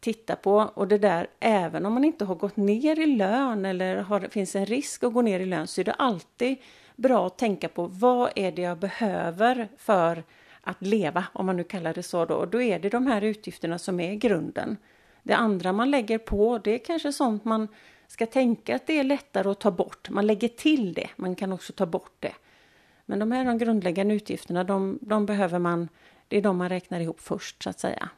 titta 0.00 0.36
på. 0.36 0.70
Och 0.74 0.88
det 0.88 0.98
där, 0.98 1.26
även 1.40 1.86
om 1.86 1.94
man 1.94 2.04
inte 2.04 2.24
har 2.24 2.34
gått 2.34 2.56
ner 2.56 3.00
i 3.00 3.06
lön 3.06 3.64
eller 3.64 3.96
har, 3.96 4.20
finns 4.20 4.56
en 4.56 4.66
risk 4.66 5.04
att 5.04 5.12
gå 5.12 5.22
ner 5.22 5.40
i 5.40 5.46
lön, 5.46 5.66
så 5.66 5.80
är 5.80 5.84
det 5.84 5.92
alltid 5.92 6.56
bra 6.96 7.26
att 7.26 7.38
tänka 7.38 7.68
på 7.68 7.86
vad 7.86 8.30
är 8.34 8.52
det 8.52 8.62
jag 8.62 8.78
behöver 8.78 9.68
för 9.76 10.24
att 10.60 10.82
leva, 10.82 11.24
om 11.32 11.46
man 11.46 11.56
nu 11.56 11.64
kallar 11.64 11.94
det 11.94 12.02
så 12.02 12.24
då. 12.24 12.34
Och 12.34 12.48
då 12.48 12.62
är 12.62 12.78
det 12.78 12.88
de 12.88 13.06
här 13.06 13.22
utgifterna 13.22 13.78
som 13.78 14.00
är 14.00 14.14
grunden. 14.14 14.76
Det 15.22 15.34
andra 15.34 15.72
man 15.72 15.90
lägger 15.90 16.18
på, 16.18 16.58
det 16.58 16.70
är 16.74 16.78
kanske 16.78 17.12
sånt 17.12 17.44
man 17.44 17.68
ska 18.06 18.26
tänka 18.26 18.76
att 18.76 18.86
det 18.86 18.98
är 18.98 19.04
lättare 19.04 19.50
att 19.50 19.60
ta 19.60 19.70
bort. 19.70 20.10
Man 20.10 20.26
lägger 20.26 20.48
till 20.48 20.94
det, 20.94 21.08
man 21.16 21.34
kan 21.34 21.52
också 21.52 21.72
ta 21.72 21.86
bort 21.86 22.16
det. 22.20 22.32
Men 23.06 23.18
de 23.18 23.32
här 23.32 23.44
de 23.44 23.58
grundläggande 23.58 24.14
utgifterna, 24.14 24.64
de, 24.64 24.98
de 25.02 25.26
behöver 25.26 25.58
man, 25.58 25.88
det 26.28 26.36
är 26.36 26.42
de 26.42 26.56
man 26.56 26.68
räknar 26.68 27.00
ihop 27.00 27.20
först 27.20 27.62
så 27.62 27.70
att 27.70 27.80
säga. 27.80 28.08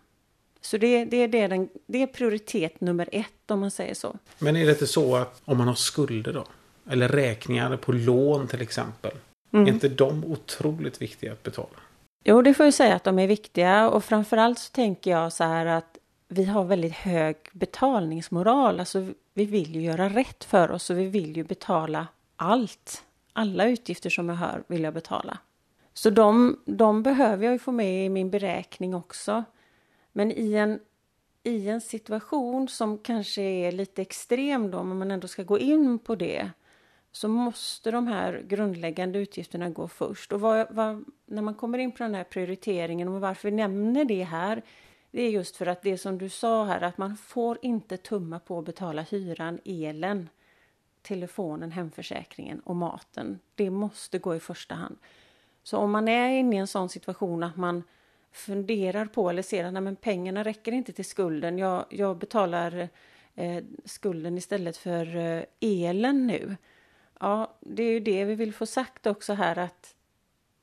Så 0.60 0.76
det, 0.76 1.04
det, 1.04 1.26
det, 1.26 1.40
är 1.40 1.48
den, 1.48 1.68
det 1.86 2.02
är 2.02 2.06
prioritet 2.06 2.80
nummer 2.80 3.08
ett 3.12 3.50
om 3.50 3.60
man 3.60 3.70
säger 3.70 3.94
så. 3.94 4.16
Men 4.38 4.56
är 4.56 4.66
det 4.66 4.72
inte 4.72 4.86
så 4.86 5.16
att 5.16 5.42
om 5.44 5.58
man 5.58 5.68
har 5.68 5.74
skulder 5.74 6.32
då? 6.32 6.44
Eller 6.90 7.08
räkningar 7.08 7.76
på 7.76 7.92
lån 7.92 8.46
till 8.46 8.62
exempel. 8.62 9.12
Mm. 9.52 9.66
Är 9.66 9.72
inte 9.72 9.88
de 9.88 10.24
otroligt 10.24 11.02
viktiga 11.02 11.32
att 11.32 11.42
betala? 11.42 11.78
Jo, 12.24 12.42
det 12.42 12.54
får 12.54 12.66
jag 12.66 12.74
säga 12.74 12.94
att 12.94 13.04
de 13.04 13.18
är 13.18 13.26
viktiga 13.26 13.90
och 13.90 14.04
framförallt 14.04 14.58
så 14.58 14.72
tänker 14.72 15.10
jag 15.10 15.32
så 15.32 15.44
här 15.44 15.66
att 15.66 15.98
vi 16.28 16.44
har 16.44 16.64
väldigt 16.64 16.92
hög 16.92 17.36
betalningsmoral. 17.52 18.80
Alltså 18.80 19.06
vi 19.34 19.44
vill 19.44 19.74
ju 19.74 19.82
göra 19.82 20.08
rätt 20.08 20.44
för 20.44 20.70
oss 20.70 20.90
och 20.90 20.98
vi 20.98 21.06
vill 21.06 21.36
ju 21.36 21.44
betala 21.44 22.06
allt. 22.36 23.04
Alla 23.32 23.68
utgifter 23.68 24.10
som 24.10 24.28
jag 24.28 24.36
hör 24.36 24.62
vill 24.66 24.82
jag 24.82 24.94
betala. 24.94 25.38
Så 25.94 26.10
de, 26.10 26.58
de 26.64 27.02
behöver 27.02 27.44
jag 27.44 27.52
ju 27.52 27.58
få 27.58 27.72
med 27.72 28.06
i 28.06 28.08
min 28.08 28.30
beräkning 28.30 28.94
också. 28.94 29.44
Men 30.12 30.32
i 30.32 30.54
en, 30.54 30.80
i 31.42 31.68
en 31.68 31.80
situation 31.80 32.68
som 32.68 32.98
kanske 32.98 33.42
är 33.42 33.72
lite 33.72 34.02
extrem 34.02 34.70
då, 34.70 34.82
men 34.82 34.98
man 34.98 35.10
ändå 35.10 35.28
ska 35.28 35.42
gå 35.42 35.58
in 35.58 35.98
på 35.98 36.14
det, 36.14 36.50
så 37.12 37.28
måste 37.28 37.90
de 37.90 38.06
här 38.06 38.44
grundläggande 38.48 39.18
utgifterna 39.18 39.70
gå 39.70 39.88
först. 39.88 40.32
Och 40.32 40.40
vad, 40.40 40.66
vad, 40.70 41.04
när 41.26 41.42
man 41.42 41.54
kommer 41.54 41.78
in 41.78 41.92
på 41.92 42.02
den 42.02 42.14
här 42.14 42.24
prioriteringen 42.24 43.08
och 43.08 43.20
varför 43.20 43.50
vi 43.50 43.56
nämner 43.56 44.04
det 44.04 44.24
här 44.24 44.62
det 45.10 45.22
är 45.22 45.30
just 45.30 45.56
för 45.56 45.66
att 45.66 45.82
det 45.82 45.98
som 45.98 46.18
du 46.18 46.28
sa 46.28 46.64
här 46.64 46.80
att 46.80 46.98
man 46.98 47.16
får 47.16 47.58
inte 47.62 47.96
tumma 47.96 48.38
på 48.38 48.58
att 48.58 48.64
betala 48.64 49.02
hyran, 49.02 49.60
elen, 49.64 50.28
telefonen, 51.02 51.70
hemförsäkringen 51.70 52.60
och 52.60 52.76
maten. 52.76 53.38
Det 53.54 53.70
måste 53.70 54.18
gå 54.18 54.36
i 54.36 54.40
första 54.40 54.74
hand. 54.74 54.96
Så 55.62 55.78
om 55.78 55.90
man 55.90 56.08
är 56.08 56.28
inne 56.28 56.56
i 56.56 56.58
en 56.58 56.66
sån 56.66 56.88
situation 56.88 57.42
att 57.42 57.56
man 57.56 57.82
funderar 58.32 59.04
på 59.06 59.30
eller 59.30 59.42
ser 59.42 59.64
att 59.64 59.82
men 59.82 59.96
pengarna 59.96 60.44
räcker 60.44 60.72
inte 60.72 60.92
till 60.92 61.04
skulden. 61.04 61.58
Jag, 61.58 61.84
jag 61.90 62.18
betalar 62.18 62.88
eh, 63.34 63.64
skulden 63.84 64.38
istället 64.38 64.76
för 64.76 65.16
eh, 65.16 65.44
elen 65.60 66.26
nu. 66.26 66.56
Ja, 67.20 67.56
det 67.60 67.82
är 67.82 67.90
ju 67.90 68.00
det 68.00 68.24
vi 68.24 68.34
vill 68.34 68.54
få 68.54 68.66
sagt 68.66 69.06
också 69.06 69.32
här 69.32 69.58
att 69.58 69.94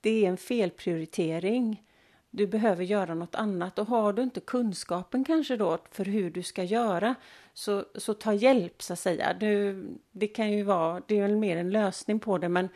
det 0.02 0.26
är 0.26 0.30
en 0.30 0.38
felprioritering 0.38 1.84
du 2.30 2.48
behöver 2.48 2.84
göra 2.84 3.14
något 3.14 3.36
annat 3.36 3.80
och 3.80 3.88
har 3.88 4.14
du 4.14 4.24
inte 4.24 4.40
kunskapen 4.40 5.24
kanske 5.24 5.58
då 5.58 5.78
för 5.92 6.06
hur 6.06 6.30
du 6.30 6.44
ska 6.44 6.64
göra 6.64 7.16
så, 7.54 7.86
så 7.96 8.14
ta 8.14 8.34
hjälp 8.34 8.82
så 8.82 8.94
att 8.94 9.00
säga. 9.00 9.34
Du, 9.34 9.84
det 10.12 10.28
kan 10.28 10.52
ju 10.52 10.64
vara, 10.64 11.02
det 11.08 11.18
är 11.18 11.22
väl 11.22 11.38
mer 11.38 11.58
en 11.58 11.70
lösning 11.70 12.20
på 12.20 12.38
det 12.38 12.50
men 12.50 12.70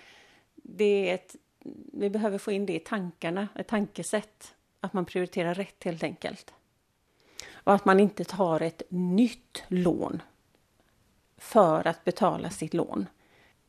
det 0.56 1.10
är 1.10 1.16
ett, 1.16 1.36
vi 1.94 2.10
behöver 2.10 2.38
få 2.38 2.52
in 2.52 2.66
det 2.66 2.76
i 2.76 2.80
tankarna, 2.80 3.48
ett 3.56 3.68
tankesätt. 3.68 4.56
Att 4.82 4.94
man 4.94 5.06
prioriterar 5.06 5.54
rätt 5.54 5.84
helt 5.84 6.04
enkelt. 6.04 6.54
Och 7.54 7.74
att 7.74 7.86
man 7.86 8.00
inte 8.00 8.24
tar 8.24 8.62
ett 8.62 8.82
nytt 8.90 9.64
lån 9.68 10.22
för 11.38 11.88
att 11.88 12.04
betala 12.04 12.50
sitt 12.50 12.74
lån. 12.74 13.06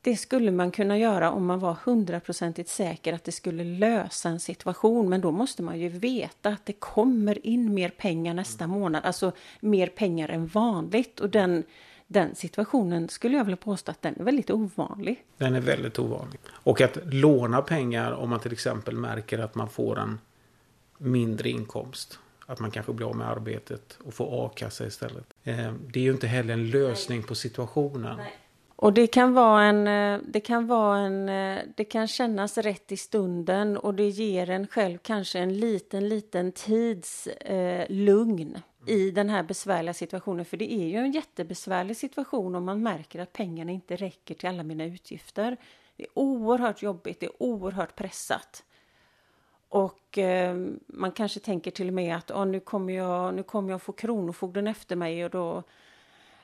Det 0.00 0.16
skulle 0.16 0.50
man 0.50 0.70
kunna 0.70 0.98
göra 0.98 1.30
om 1.30 1.46
man 1.46 1.60
var 1.60 1.76
hundraprocentigt 1.84 2.70
säker 2.70 3.12
att 3.12 3.24
det 3.24 3.32
skulle 3.32 3.64
lösa 3.64 4.28
en 4.28 4.40
situation. 4.40 5.08
Men 5.08 5.20
då 5.20 5.30
måste 5.30 5.62
man 5.62 5.80
ju 5.80 5.88
veta 5.88 6.48
att 6.48 6.66
det 6.66 6.72
kommer 6.72 7.46
in 7.46 7.74
mer 7.74 7.88
pengar 7.88 8.34
nästa 8.34 8.66
månad. 8.66 9.04
Alltså 9.04 9.32
mer 9.60 9.86
pengar 9.86 10.28
än 10.28 10.46
vanligt. 10.46 11.20
Och 11.20 11.30
den, 11.30 11.64
den 12.06 12.34
situationen 12.34 13.08
skulle 13.08 13.36
jag 13.36 13.44
vilja 13.44 13.56
påstå 13.56 13.90
att 13.90 14.02
den 14.02 14.20
är 14.20 14.24
väldigt 14.24 14.50
ovanlig. 14.50 15.24
Den 15.38 15.54
är 15.54 15.60
väldigt 15.60 15.98
ovanlig. 15.98 16.40
Och 16.48 16.80
att 16.80 16.98
låna 17.04 17.62
pengar 17.62 18.12
om 18.12 18.30
man 18.30 18.40
till 18.40 18.52
exempel 18.52 18.96
märker 18.96 19.38
att 19.38 19.54
man 19.54 19.68
får 19.68 19.98
en 19.98 20.18
mindre 21.02 21.50
inkomst. 21.50 22.18
Att 22.46 22.60
man 22.60 22.70
kanske 22.70 22.92
blir 22.92 23.06
av 23.06 23.16
med 23.16 23.28
arbetet 23.28 23.98
och 24.04 24.14
får 24.14 24.46
a-kassa 24.46 24.86
istället. 24.86 25.34
Eh, 25.44 25.72
det 25.72 26.00
är 26.00 26.04
ju 26.04 26.12
inte 26.12 26.26
heller 26.26 26.52
en 26.52 26.70
lösning 26.70 27.22
på 27.22 27.34
situationen. 27.34 28.16
Nej. 28.16 28.38
Och 28.82 28.92
det 28.92 29.06
kan 29.06 29.34
vara 29.34 29.62
en, 29.62 29.86
eh, 29.86 30.20
det 30.28 30.40
kan 30.40 30.66
vara 30.66 30.98
en, 30.98 31.28
eh, 31.28 31.62
det 31.76 31.84
kan 31.84 32.08
kännas 32.08 32.58
rätt 32.58 32.92
i 32.92 32.96
stunden 32.96 33.76
och 33.76 33.94
det 33.94 34.08
ger 34.08 34.50
en 34.50 34.66
själv 34.66 34.98
kanske 34.98 35.38
en 35.38 35.58
liten, 35.58 36.08
liten 36.08 36.52
tids 36.52 37.26
eh, 37.26 37.86
lugn 37.88 38.58
i 38.86 39.10
den 39.10 39.28
här 39.28 39.42
besvärliga 39.42 39.94
situationen. 39.94 40.44
För 40.44 40.56
det 40.56 40.72
är 40.72 40.86
ju 40.86 40.96
en 40.96 41.12
jättebesvärlig 41.12 41.96
situation 41.96 42.54
om 42.54 42.64
man 42.64 42.82
märker 42.82 43.20
att 43.20 43.32
pengarna 43.32 43.72
inte 43.72 43.96
räcker 43.96 44.34
till 44.34 44.48
alla 44.48 44.62
mina 44.62 44.84
utgifter. 44.84 45.56
Det 45.96 46.02
är 46.02 46.10
oerhört 46.14 46.82
jobbigt, 46.82 47.20
det 47.20 47.26
är 47.26 47.42
oerhört 47.42 47.96
pressat. 47.96 48.64
Och 49.72 50.18
eh, 50.18 50.56
man 50.86 51.12
kanske 51.12 51.40
tänker 51.40 51.70
till 51.70 51.88
och 51.88 51.94
med 51.94 52.16
att 52.16 52.30
oh, 52.30 52.46
nu, 52.46 52.60
kommer 52.60 52.92
jag, 52.92 53.34
nu 53.34 53.42
kommer 53.42 53.70
jag 53.70 53.82
få 53.82 53.92
Kronofogden 53.92 54.66
efter 54.66 54.96
mig 54.96 55.24
och 55.24 55.30
då 55.30 55.62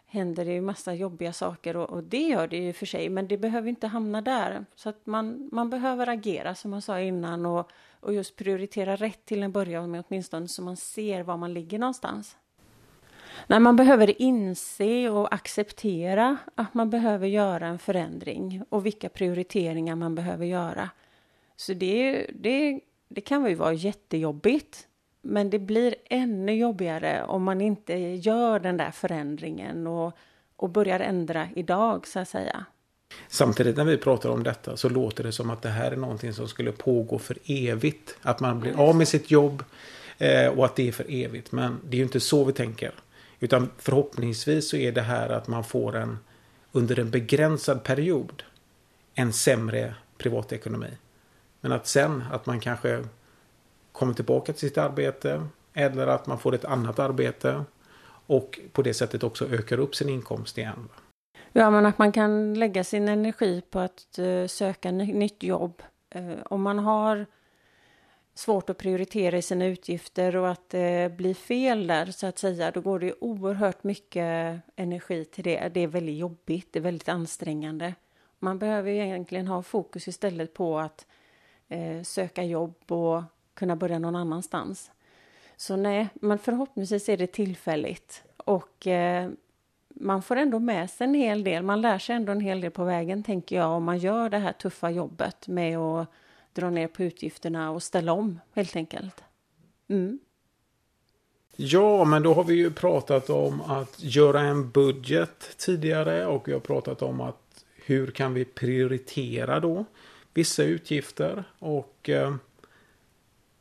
händer 0.07 0.45
det 0.45 0.53
ju 0.53 0.61
massa 0.61 0.95
jobbiga 0.95 1.33
saker 1.33 1.77
och, 1.77 1.91
och, 1.91 2.05
det 2.05 2.23
gör 2.23 2.49
det 2.49 2.57
ju 2.57 2.73
för 2.73 2.87
sig 2.87 3.09
men 3.09 3.29
det 3.29 3.39
behöver 3.39 3.69
inte 3.69 3.87
hamna 3.87 4.23
där. 4.23 4.65
Så 4.75 4.89
att 4.89 5.07
man, 5.07 5.49
man 5.53 5.71
behöver 5.71 6.09
agera 6.09 6.55
som 6.55 6.73
jag 6.73 6.83
sa 6.83 7.01
innan 7.01 7.47
och, 7.47 7.71
och 8.01 8.15
just 8.15 8.37
prioritera 8.37 8.97
rätt 8.97 9.25
till 9.25 9.43
en 9.43 9.53
början 9.53 9.91
med 9.91 10.05
åtminstone 10.09 10.49
så 10.49 10.63
man 10.63 10.77
ser 10.77 11.23
var 11.23 11.37
man 11.37 11.55
ligger 11.55 11.79
någonstans. 11.79 12.37
Nej, 13.47 13.61
man 13.61 13.77
behöver 13.77 14.23
inse 14.23 15.11
och 15.11 15.35
acceptera 15.35 16.37
att 16.55 16.75
man 16.75 16.91
behöver 16.91 17.27
göra 17.27 17.67
en 17.67 17.79
förändring 17.79 18.63
och 18.69 18.87
vilka 18.87 19.09
prioriteringar 19.09 19.97
man 19.97 20.15
behöver 20.15 20.47
göra. 20.47 20.91
Så 21.57 21.73
det, 21.73 22.27
det, 22.35 22.81
det 23.09 23.21
kan 23.21 23.47
ju 23.49 23.55
vara 23.55 23.73
jättejobbigt 23.73 24.89
men 25.23 25.51
det 25.51 25.59
blir 25.59 25.95
ännu 26.11 26.55
jobbigare 26.55 27.25
om 27.25 27.43
man 27.43 27.61
inte 27.61 27.95
gör 27.99 28.59
den 28.59 28.77
där 28.77 28.91
förändringen 28.91 29.87
och, 29.87 30.17
och 30.57 30.71
börjar 30.71 31.01
ändra 31.01 31.49
idag 31.57 32.07
så 32.07 32.19
att 32.19 32.29
säga. 32.29 32.65
Samtidigt 33.29 33.77
när 33.77 33.85
vi 33.85 33.97
pratar 33.97 34.31
om 34.31 34.43
detta 34.43 34.77
så 34.77 34.89
låter 34.89 35.25
det 35.25 35.33
som 35.33 35.51
att 35.51 35.63
det 35.63 35.69
här 35.69 35.91
är 35.91 35.97
någonting 35.97 36.33
som 36.33 36.49
skulle 36.49 36.73
pågå 36.73 37.19
för 37.19 37.39
evigt. 37.45 38.17
Att 38.23 38.41
man 38.41 38.61
blir 38.61 38.81
av 38.81 38.97
med 38.97 39.09
sitt 39.09 39.31
jobb 39.31 39.65
eh, 40.19 40.47
och 40.47 40.65
att 40.65 40.77
det 40.77 40.89
är 40.89 40.93
för 40.93 41.07
evigt. 41.09 41.53
Men 41.53 41.81
det 41.85 41.97
är 41.97 41.99
ju 41.99 42.05
inte 42.05 42.21
så 42.21 42.45
vi 42.45 42.53
tänker. 42.53 42.95
Utan 43.41 43.71
förhoppningsvis 43.79 44.69
så 44.69 44.77
är 44.77 44.93
det 44.93 45.03
här 45.03 45.29
att 45.29 45.49
man 45.49 45.65
får 45.65 45.97
en 45.97 46.19
under 46.73 46.99
en 46.99 47.11
begränsad 47.11 47.85
period 47.85 48.43
en 49.15 49.33
sämre 49.33 49.95
privatekonomi. 50.19 50.91
Men 51.61 51.73
att 51.73 51.87
sen 51.87 52.25
att 52.33 52.47
man 52.47 52.61
kanske 52.61 53.05
kommer 53.93 54.15
tillbaka 54.15 54.53
till 54.53 54.69
sitt 54.69 54.79
arbete 54.79 55.47
eller 55.73 56.07
att 56.07 56.27
man 56.27 56.39
får 56.39 56.55
ett 56.55 56.65
annat 56.65 56.99
arbete 56.99 57.65
och 58.27 58.61
på 58.73 58.83
det 58.83 58.95
sättet 58.95 59.23
också 59.23 59.49
ökar 59.49 59.79
upp 59.79 59.95
sin 59.95 60.09
inkomst 60.09 60.59
igen. 60.59 60.89
Ja, 61.53 61.71
men 61.71 61.87
att 61.87 61.99
man 61.99 62.13
kan 62.13 62.55
lägga 62.55 62.85
sin 62.85 63.09
energi 63.09 63.63
på 63.71 63.79
att 63.79 64.19
eh, 64.19 64.47
söka 64.47 64.91
nytt 64.91 65.43
jobb. 65.43 65.83
Eh, 66.11 66.33
om 66.45 66.63
man 66.63 66.79
har 66.79 67.27
svårt 68.35 68.71
att 68.71 68.79
prioritera 68.79 69.39
i 69.39 69.43
sina 69.43 69.67
utgifter 69.67 70.37
och 70.37 70.51
att 70.51 70.71
det 70.71 71.17
blir 71.17 71.35
fel 71.35 71.87
där 71.87 72.07
så 72.07 72.27
att 72.27 72.39
säga, 72.39 72.71
då 72.71 72.81
går 72.81 72.99
det 72.99 73.15
oerhört 73.21 73.85
mycket 73.85 74.61
energi 74.77 75.25
till 75.25 75.45
det. 75.45 75.71
Det 75.75 75.81
är 75.81 75.87
väldigt 75.87 76.17
jobbigt, 76.17 76.69
det 76.73 76.79
är 76.79 76.83
väldigt 76.83 77.09
ansträngande. 77.09 77.95
Man 78.39 78.59
behöver 78.59 78.91
egentligen 78.91 79.47
ha 79.47 79.63
fokus 79.63 80.09
istället 80.09 80.55
på 80.55 80.79
att 80.79 81.07
eh, 81.69 82.03
söka 82.03 82.45
jobb 82.45 82.93
och 82.93 83.23
kunna 83.55 83.77
börja 83.77 83.99
någon 83.99 84.17
annanstans. 84.17 84.91
Så 85.57 85.77
nej, 85.77 86.09
men 86.15 86.39
förhoppningsvis 86.39 87.09
är 87.09 87.17
det 87.17 87.27
tillfälligt 87.27 88.23
och 88.37 88.87
eh, 88.87 89.31
man 89.89 90.23
får 90.23 90.37
ändå 90.37 90.59
med 90.59 90.91
sig 90.91 91.07
en 91.07 91.15
hel 91.15 91.45
del. 91.45 91.63
Man 91.63 91.81
lär 91.81 91.99
sig 91.99 92.17
ändå 92.17 92.33
en 92.33 92.41
hel 92.41 92.61
del 92.61 92.71
på 92.71 92.85
vägen 92.85 93.23
tänker 93.23 93.57
jag 93.57 93.71
om 93.71 93.85
man 93.85 93.99
gör 93.99 94.31
det 94.31 94.39
här 94.39 94.53
tuffa 94.53 94.91
jobbet 94.91 95.49
med 95.49 95.79
att 95.79 96.09
dra 96.53 96.71
ner 96.71 96.89
på 96.89 97.03
utgifterna 97.03 97.71
och 97.71 97.83
ställa 97.83 98.13
om 98.13 98.41
helt 98.55 98.77
enkelt. 98.77 99.23
Mm. 99.89 100.19
Ja, 101.57 102.05
men 102.05 102.23
då 102.23 102.35
har 102.35 102.45
vi 102.45 102.55
ju 102.55 102.71
pratat 102.71 103.31
om 103.31 103.61
att 103.61 104.03
göra 104.03 104.41
en 104.41 104.71
budget 104.71 105.57
tidigare 105.57 106.27
och 106.27 106.49
vi 106.49 106.53
har 106.53 106.61
pratat 106.61 107.03
om 107.03 107.21
att 107.21 107.65
hur 107.85 108.11
kan 108.11 108.35
vi 108.35 108.45
prioritera 108.45 109.61
då 109.61 109.85
vissa 110.39 110.63
utgifter 110.63 111.45
och 111.59 112.09
eh, 112.09 112.35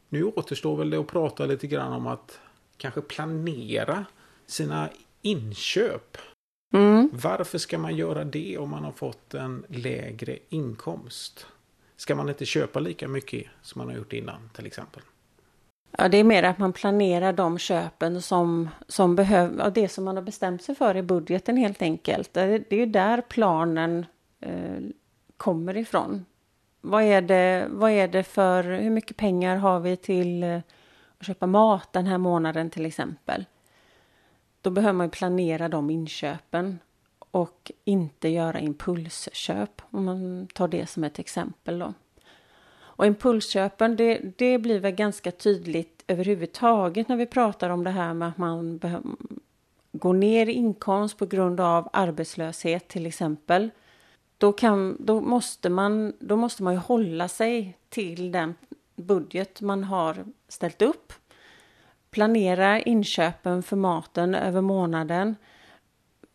nu 0.10 0.24
återstår 0.24 0.77
väl 0.77 0.89
det 0.89 0.98
att 0.98 1.07
prata 1.07 1.46
lite 1.46 1.67
grann 1.67 1.93
om 1.93 2.07
att 2.07 2.39
kanske 2.77 3.01
planera 3.01 4.05
sina 4.46 4.89
inköp. 5.22 6.17
Mm. 6.74 7.10
Varför 7.13 7.57
ska 7.57 7.77
man 7.77 7.96
göra 7.96 8.24
det 8.24 8.57
om 8.57 8.69
man 8.69 8.84
har 8.84 8.91
fått 8.91 9.34
en 9.34 9.65
lägre 9.67 10.38
inkomst? 10.50 11.46
Ska 11.96 12.15
man 12.15 12.29
inte 12.29 12.46
köpa 12.46 12.79
lika 12.79 13.07
mycket 13.07 13.48
som 13.62 13.79
man 13.79 13.88
har 13.88 13.96
gjort 13.96 14.13
innan 14.13 14.50
till 14.53 14.65
exempel? 14.65 15.01
Ja, 15.98 16.10
det 16.10 16.17
är 16.17 16.24
mer 16.24 16.43
att 16.43 16.57
man 16.57 16.74
planerar 16.74 17.34
de 17.34 17.57
köpen 17.57 18.22
som, 18.22 18.69
som 18.88 19.15
behöver, 19.15 19.72
det 19.72 19.89
som 19.89 20.03
man 20.03 20.15
har 20.15 20.24
bestämt 20.24 20.63
sig 20.63 20.75
för 20.75 20.98
i 20.98 21.01
budgeten 21.01 21.57
helt 21.57 21.81
enkelt. 21.81 22.34
Det, 22.34 22.46
det 22.69 22.75
är 22.75 22.79
ju 22.79 22.86
där 22.86 23.22
planen 23.22 24.05
eh, 24.39 24.77
kommer 25.38 25.77
ifrån. 25.77 26.25
Vad 26.81 27.03
är, 27.03 27.22
det, 27.22 27.67
vad 27.69 27.91
är 27.91 28.07
det 28.07 28.24
för, 28.24 28.63
hur 28.63 28.89
mycket 28.89 29.17
pengar 29.17 29.57
har 29.57 29.79
vi 29.79 29.96
till 29.96 30.43
eh, 30.43 30.60
att 31.17 31.25
köpa 31.25 31.48
mat 31.48 31.93
den 31.93 32.07
här 32.07 32.17
månaden 32.17 32.69
till 32.69 32.86
exempel? 32.86 33.46
Då 34.62 34.69
behöver 34.69 34.93
man 34.93 35.10
planera 35.10 35.69
de 35.69 35.89
inköpen 35.89 36.79
och 37.31 37.72
inte 37.86 38.29
göra 38.29 38.60
impulsköp, 38.60 39.81
om 39.89 40.05
man 40.05 40.48
tar 40.53 40.67
det 40.67 40.89
som 40.89 41.03
ett 41.03 41.19
exempel. 41.19 41.79
Då. 41.79 41.93
Och 42.98 43.05
impulsköpen, 43.05 43.96
det, 43.96 44.19
det 44.38 44.57
blir 44.57 44.79
väl 44.79 44.91
ganska 44.91 45.31
tydligt 45.31 46.03
överhuvudtaget 46.07 47.07
när 47.07 47.15
vi 47.15 47.25
pratar 47.25 47.69
om 47.69 47.84
det 47.84 47.89
här 47.89 48.13
med 48.13 48.27
att 48.27 48.38
man 48.38 48.79
går 49.91 50.13
ner 50.13 50.50
i 50.50 50.51
inkomst 50.51 51.17
på 51.17 51.25
grund 51.25 51.60
av 51.60 51.89
arbetslöshet 51.93 52.88
till 52.88 53.05
exempel. 53.05 53.69
Då, 54.38 54.51
kan, 54.51 54.98
då, 55.00 55.22
måste 55.22 55.70
man, 55.70 56.13
då 56.20 56.36
måste 56.36 56.63
man 56.63 56.74
ju 56.74 56.79
hålla 56.79 57.27
sig 57.27 57.77
till 57.89 58.32
den 58.32 58.56
budget 58.96 59.62
man 59.62 59.84
har 59.84 60.25
ställt 60.48 60.82
upp 60.82 61.13
planera 62.17 62.82
inköpen 62.82 63.63
för 63.63 63.75
maten 63.75 64.36
över 64.36 64.62
månaden. 64.62 65.36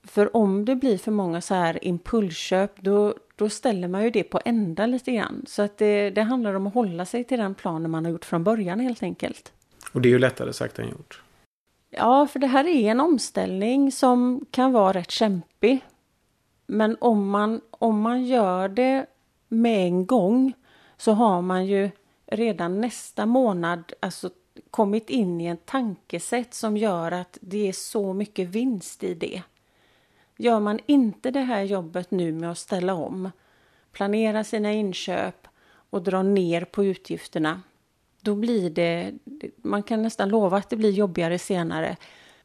För 0.05 0.37
om 0.37 0.65
det 0.65 0.77
blir 0.77 0.99
för 0.99 1.11
många 1.11 1.41
så 1.41 1.55
här 1.55 1.85
impulsköp 1.85 2.81
då, 2.81 3.15
då 3.37 3.49
ställer 3.49 3.89
man 3.89 4.05
ju 4.05 4.11
det 4.11 4.23
på 4.23 4.41
ända 4.45 4.87
lite 4.87 5.13
grann. 5.13 5.45
Så 5.49 5.63
att 5.63 5.79
det, 5.79 6.11
det 6.11 6.23
handlar 6.23 6.55
om 6.55 6.67
att 6.67 6.75
hålla 6.75 7.05
sig 7.05 7.25
till 7.25 7.39
den 7.39 7.55
planen 7.55 7.91
man 7.91 8.05
har 8.05 8.13
gjort 8.13 8.25
från 8.25 8.45
början 8.45 8.81
helt 8.81 9.03
enkelt. 9.03 9.53
Och 9.93 10.01
det 10.01 10.09
är 10.09 10.11
ju 10.11 10.19
lättare 10.19 10.53
sagt 10.53 10.79
än 10.79 10.89
gjort. 10.89 11.23
Ja, 11.91 12.27
för 12.27 12.39
det 12.39 12.47
här 12.47 12.65
är 12.65 12.91
en 12.91 13.01
omställning 13.01 13.93
som 13.93 14.47
kan 14.51 14.73
vara 14.73 14.93
rätt 14.93 15.11
kämpig. 15.11 15.81
Men 16.73 16.97
om 17.01 17.31
man, 17.31 17.61
om 17.71 18.01
man 18.01 18.25
gör 18.25 18.69
det 18.69 19.07
med 19.49 19.87
en 19.87 20.07
gång 20.07 20.53
så 20.97 21.13
har 21.13 21.43
man 21.43 21.67
ju 21.67 21.91
redan 22.27 22.81
nästa 22.81 23.27
månad 23.27 23.93
alltså 24.01 24.31
kommit 24.71 25.11
in 25.11 25.41
i 25.41 25.47
en 25.47 25.57
tankesätt 25.57 26.55
som 26.55 26.77
gör 26.77 27.13
att 27.13 27.39
det 27.41 27.69
är 27.69 27.73
så 27.73 28.13
mycket 28.13 28.49
vinst 28.49 29.05
i 29.05 29.15
det. 29.15 29.43
Gör 30.37 30.61
man 30.61 30.79
inte 30.87 31.31
det 31.31 31.41
här 31.41 31.63
jobbet 31.63 32.11
nu 32.11 32.33
med 32.33 32.51
att 32.51 32.59
ställa 32.59 32.95
om, 32.95 33.31
planera 33.93 34.45
sina 34.45 34.73
inköp 34.73 35.49
och 35.91 36.03
dra 36.03 36.23
ner 36.23 36.65
på 36.65 36.85
utgifterna, 36.85 37.63
då 38.21 38.35
blir 38.35 38.71
det, 38.71 39.13
man 39.57 39.83
kan 39.83 40.03
nästan 40.03 40.29
lova 40.29 40.57
att 40.57 40.71
det 40.71 40.77
blir 40.77 40.91
jobbigare 40.91 41.39
senare. 41.39 41.97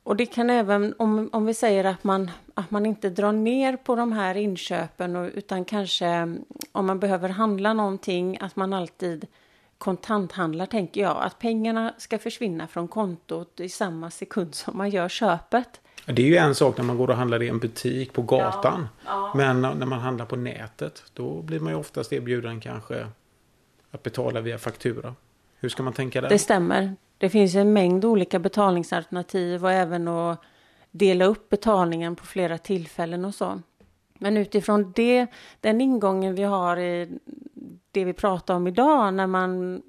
Och 0.07 0.15
det 0.15 0.25
kan 0.25 0.49
även, 0.49 0.93
om, 0.97 1.29
om 1.33 1.45
vi 1.45 1.53
säger 1.53 1.83
att 1.83 2.03
man, 2.03 2.31
att 2.53 2.71
man 2.71 2.85
inte 2.85 3.09
drar 3.09 3.31
ner 3.31 3.77
på 3.77 3.95
de 3.95 4.11
här 4.11 4.35
inköpen 4.35 5.15
utan 5.15 5.65
kanske 5.65 6.37
om 6.71 6.85
man 6.85 6.99
behöver 6.99 7.29
handla 7.29 7.73
någonting, 7.73 8.37
att 8.41 8.55
man 8.55 8.73
alltid 8.73 9.27
kontanthandlar 9.77 10.65
tänker 10.65 11.01
jag. 11.01 11.17
Att 11.23 11.39
pengarna 11.39 11.93
ska 11.97 12.19
försvinna 12.19 12.67
från 12.67 12.87
kontot 12.87 13.59
i 13.59 13.69
samma 13.69 14.11
sekund 14.11 14.55
som 14.55 14.77
man 14.77 14.89
gör 14.89 15.09
köpet. 15.09 15.81
Det 16.05 16.21
är 16.21 16.27
ju 16.27 16.37
en 16.37 16.55
sak 16.55 16.77
när 16.77 16.83
man 16.85 16.97
går 16.97 17.09
och 17.09 17.15
handlar 17.15 17.43
i 17.43 17.49
en 17.49 17.59
butik 17.59 18.13
på 18.13 18.21
gatan. 18.21 18.87
Ja, 19.05 19.11
ja. 19.11 19.31
Men 19.35 19.61
när 19.61 19.85
man 19.85 19.99
handlar 19.99 20.25
på 20.25 20.35
nätet 20.35 21.03
då 21.13 21.41
blir 21.41 21.59
man 21.59 21.73
ju 21.73 21.79
oftast 21.79 22.13
erbjuden 22.13 22.61
kanske 22.61 23.07
att 23.91 24.03
betala 24.03 24.41
via 24.41 24.57
faktura. 24.57 25.15
Hur 25.59 25.69
ska 25.69 25.83
man 25.83 25.93
tänka 25.93 26.21
där? 26.21 26.29
Det 26.29 26.39
stämmer. 26.39 26.95
Det 27.17 27.30
finns 27.30 27.56
en 27.56 27.73
mängd 27.73 28.06
olika 28.06 28.39
betalningsalternativ 28.39 29.63
och 29.63 29.71
även 29.71 30.08
att 30.08 30.41
dela 30.91 31.25
upp 31.25 31.49
betalningen 31.49 32.15
på 32.15 32.25
flera 32.25 32.58
tillfällen 32.58 33.25
och 33.25 33.36
så. 33.36 33.62
Men 34.13 34.38
utifrån 34.38 34.91
det, 34.95 35.27
den 35.62 35.82
ingången 35.82 36.36
vi 36.36 36.43
har 36.43 36.77
i 36.77 37.19
det 37.91 38.06
vi 38.06 38.13
pratar 38.13 38.56
om 38.56 38.67
idag 38.67 39.13
när 39.13 39.27
man 39.27 39.82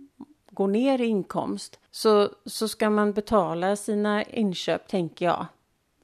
går 0.51 0.69
ner 0.69 1.01
i 1.01 1.07
inkomst 1.07 1.81
så, 1.91 2.29
så 2.47 2.69
ska 2.69 2.91
man 2.91 3.13
betala 3.13 3.77
sina 3.77 4.23
inköp, 4.23 4.89
tänker 4.89 5.27
jag, 5.27 5.47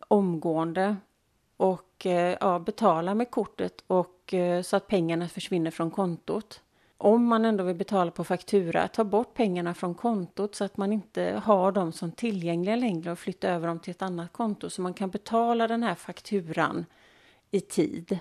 omgående 0.09 0.97
och 1.57 2.07
eh, 2.07 2.37
ja, 2.41 2.59
betala 2.59 3.15
med 3.15 3.31
kortet 3.31 3.85
och 3.87 4.35
eh, 4.35 4.63
så 4.63 4.77
att 4.77 4.87
pengarna 4.87 5.29
försvinner 5.29 5.71
från 5.71 5.91
kontot. 5.91 6.61
Om 7.05 7.25
man 7.25 7.45
ändå 7.45 7.65
vill 7.65 7.77
betala 7.77 8.11
på 8.11 8.25
faktura, 8.25 8.89
ta 8.89 9.05
bort 9.05 9.35
pengarna 9.35 9.75
från 9.75 9.95
kontot 9.95 10.55
så 10.55 10.65
att 10.65 10.77
man 10.77 10.93
inte 10.93 11.43
har 11.45 11.73
dem 11.73 11.93
som 11.93 12.13
tillgängliga 12.13 12.77
längre 12.77 13.13
och 13.13 13.19
flytta 13.19 13.49
över 13.49 13.69
dem 13.69 13.79
till 13.79 13.91
ett 13.91 14.03
annat 14.03 14.33
konto 14.33 14.71
så 14.71 14.83
man 14.83 14.95
kan 14.95 15.11
betala 15.11 15.69
den 15.69 15.83
här 15.83 15.95
fakturan 15.95 16.87
i 17.51 17.61
tid. 17.61 18.19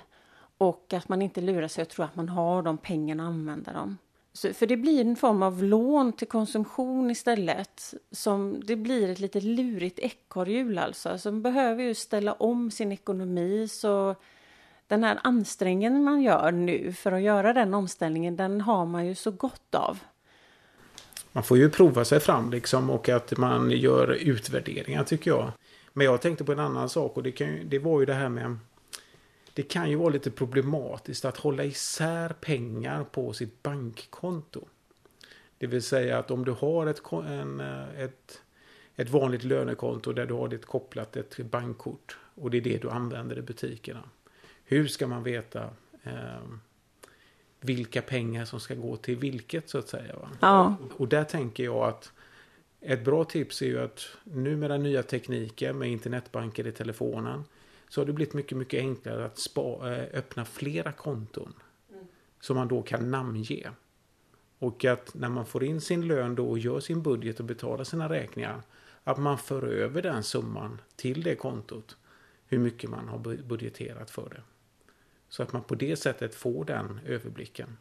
Och 0.58 0.94
att 0.94 1.10
man 1.10 1.22
inte 1.22 1.42
lurar 1.42 1.68
sig 1.68 1.82
och 1.82 1.90
tror 1.90 2.06
att 2.06 2.16
man 2.16 2.30
har 2.30 2.62
de 2.62 2.78
pengarna 2.78 3.24
och 3.24 3.30
använder 3.30 3.74
dem. 3.74 3.98
Så, 4.34 4.54
för 4.54 4.68
det 4.68 4.78
blir 4.78 5.02
en 5.02 5.16
form 5.16 5.44
av 5.44 5.64
lån 5.64 6.14
till 6.14 6.28
konsumtion 6.28 7.12
istället. 7.12 7.94
Som, 8.12 8.62
det 8.66 8.76
blir 8.76 9.10
ett 9.10 9.20
lite 9.20 9.42
lurigt 9.42 10.00
ekorrhjul 10.00 10.78
alltså. 10.78 11.18
Som 11.18 11.42
behöver 11.42 11.84
ju 11.84 11.94
ställa 11.94 12.34
om 12.34 12.72
sin 12.72 12.92
ekonomi. 12.92 13.68
Så 13.68 14.16
den 14.88 15.04
här 15.04 15.20
ansträngningen 15.24 16.04
man 16.04 16.22
gör 16.22 16.52
nu 16.52 16.94
för 16.94 17.12
att 17.12 17.22
göra 17.22 17.54
den 17.54 17.74
omställningen, 17.74 18.36
den 18.36 18.62
har 18.62 18.86
man 18.86 19.06
ju 19.06 19.16
så 19.16 19.32
gott 19.32 19.76
av. 19.76 20.00
Man 21.32 21.44
får 21.44 21.58
ju 21.58 21.70
prova 21.70 22.06
sig 22.06 22.20
fram 22.20 22.52
liksom 22.52 22.90
och 22.90 23.10
att 23.10 23.38
man 23.38 23.72
gör 23.72 24.08
utvärderingar 24.12 25.04
tycker 25.04 25.32
jag. 25.32 25.52
Men 25.94 26.06
jag 26.06 26.22
tänkte 26.22 26.44
på 26.44 26.52
en 26.52 26.60
annan 26.60 26.90
sak 26.90 27.18
och 27.18 27.24
det, 27.24 27.32
kan, 27.32 27.60
det 27.66 27.80
var 27.80 28.00
ju 28.00 28.06
det 28.06 28.14
här 28.14 28.30
med 28.30 28.58
det 29.54 29.64
kan 29.64 29.90
ju 29.90 29.96
vara 29.96 30.10
lite 30.10 30.32
problematiskt 30.32 31.26
att 31.26 31.38
hålla 31.38 31.64
isär 31.64 32.30
pengar 32.30 33.04
på 33.04 33.34
sitt 33.34 33.64
bankkonto. 33.64 34.66
Det 35.58 35.68
vill 35.68 35.84
säga 35.84 36.18
att 36.18 36.32
om 36.32 36.46
du 36.46 36.52
har 36.52 36.88
ett, 36.88 37.02
en, 37.12 37.60
ett, 37.98 38.42
ett 38.96 39.10
vanligt 39.10 39.44
lönekonto 39.44 40.14
där 40.14 40.26
du 40.26 40.34
har 40.34 40.48
det 40.48 40.58
kopplat 40.58 41.16
ett 41.16 41.38
bankkort 41.38 42.18
och 42.36 42.52
det 42.52 42.58
är 42.58 42.62
det 42.62 42.78
du 42.78 42.90
använder 42.90 43.38
i 43.38 43.42
butikerna. 43.42 44.04
Hur 44.74 44.88
ska 44.88 45.08
man 45.08 45.24
veta 45.24 45.70
eh, 46.04 46.42
vilka 47.60 48.02
pengar 48.02 48.46
som 48.46 48.60
ska 48.60 48.76
gå 48.76 48.98
till 48.98 49.18
vilket 49.18 49.70
så 49.70 49.78
att 49.78 49.90
säga? 49.90 50.16
Va? 50.16 50.30
Ja. 50.42 50.76
Och 50.98 51.08
där 51.08 51.24
tänker 51.24 51.64
jag 51.64 51.84
att 51.84 52.12
ett 52.82 53.06
bra 53.06 53.24
tips 53.24 53.62
är 53.62 53.66
ju 53.66 53.80
att 53.80 54.08
nu 54.24 54.58
med 54.58 54.70
den 54.70 54.84
nya 54.84 55.04
tekniken 55.04 55.78
med 55.78 55.90
internetbanker 55.90 56.68
i 56.68 56.72
telefonen 56.72 57.44
så 57.90 58.02
har 58.02 58.06
det 58.06 58.14
blivit 58.14 58.34
mycket, 58.34 58.58
mycket 58.58 58.80
enklare 58.80 59.26
att 59.26 59.38
spa, 59.38 59.92
eh, 59.92 60.18
öppna 60.18 60.46
flera 60.46 60.92
konton. 60.92 61.54
Mm. 61.92 62.06
Som 62.40 62.56
man 62.56 62.68
då 62.68 62.82
kan 62.82 63.12
namnge. 63.12 63.70
Och 64.60 64.86
att 64.86 65.14
när 65.14 65.30
man 65.30 65.46
får 65.46 65.64
in 65.64 65.82
sin 65.82 66.08
lön 66.08 66.36
då 66.36 66.50
och 66.50 66.60
gör 66.60 66.80
sin 66.80 67.02
budget 67.02 67.40
och 67.40 67.46
betalar 67.46 67.84
sina 67.84 68.10
räkningar. 68.10 68.62
Att 69.04 69.18
man 69.18 69.38
för 69.38 69.68
över 69.68 70.02
den 70.02 70.24
summan 70.24 70.82
till 70.96 71.24
det 71.24 71.36
kontot. 71.36 71.98
Hur 72.48 72.60
mycket 72.60 72.90
man 72.90 73.08
har 73.08 73.20
budgeterat 73.44 74.12
för 74.12 74.30
det. 74.30 74.42
Så 75.34 75.44
att 75.44 75.54
man 75.54 75.64
på 75.64 75.76
det 75.76 75.96
sättet 75.96 76.36
får 76.36 76.66
den 76.66 77.00
överblicken. 77.06 77.78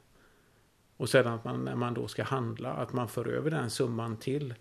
Och 0.97 1.09
sedan 1.09 1.35
att 1.35 1.45
man 1.45 1.65
när 1.65 1.75
man 1.75 1.95
då 1.95 2.09
ska 2.09 2.23
handla 2.23 2.73
att 2.73 2.93
man 2.93 3.09
för 3.09 3.29
över 3.29 3.51
den 3.51 3.71
summan 3.71 4.17
till 4.17 4.55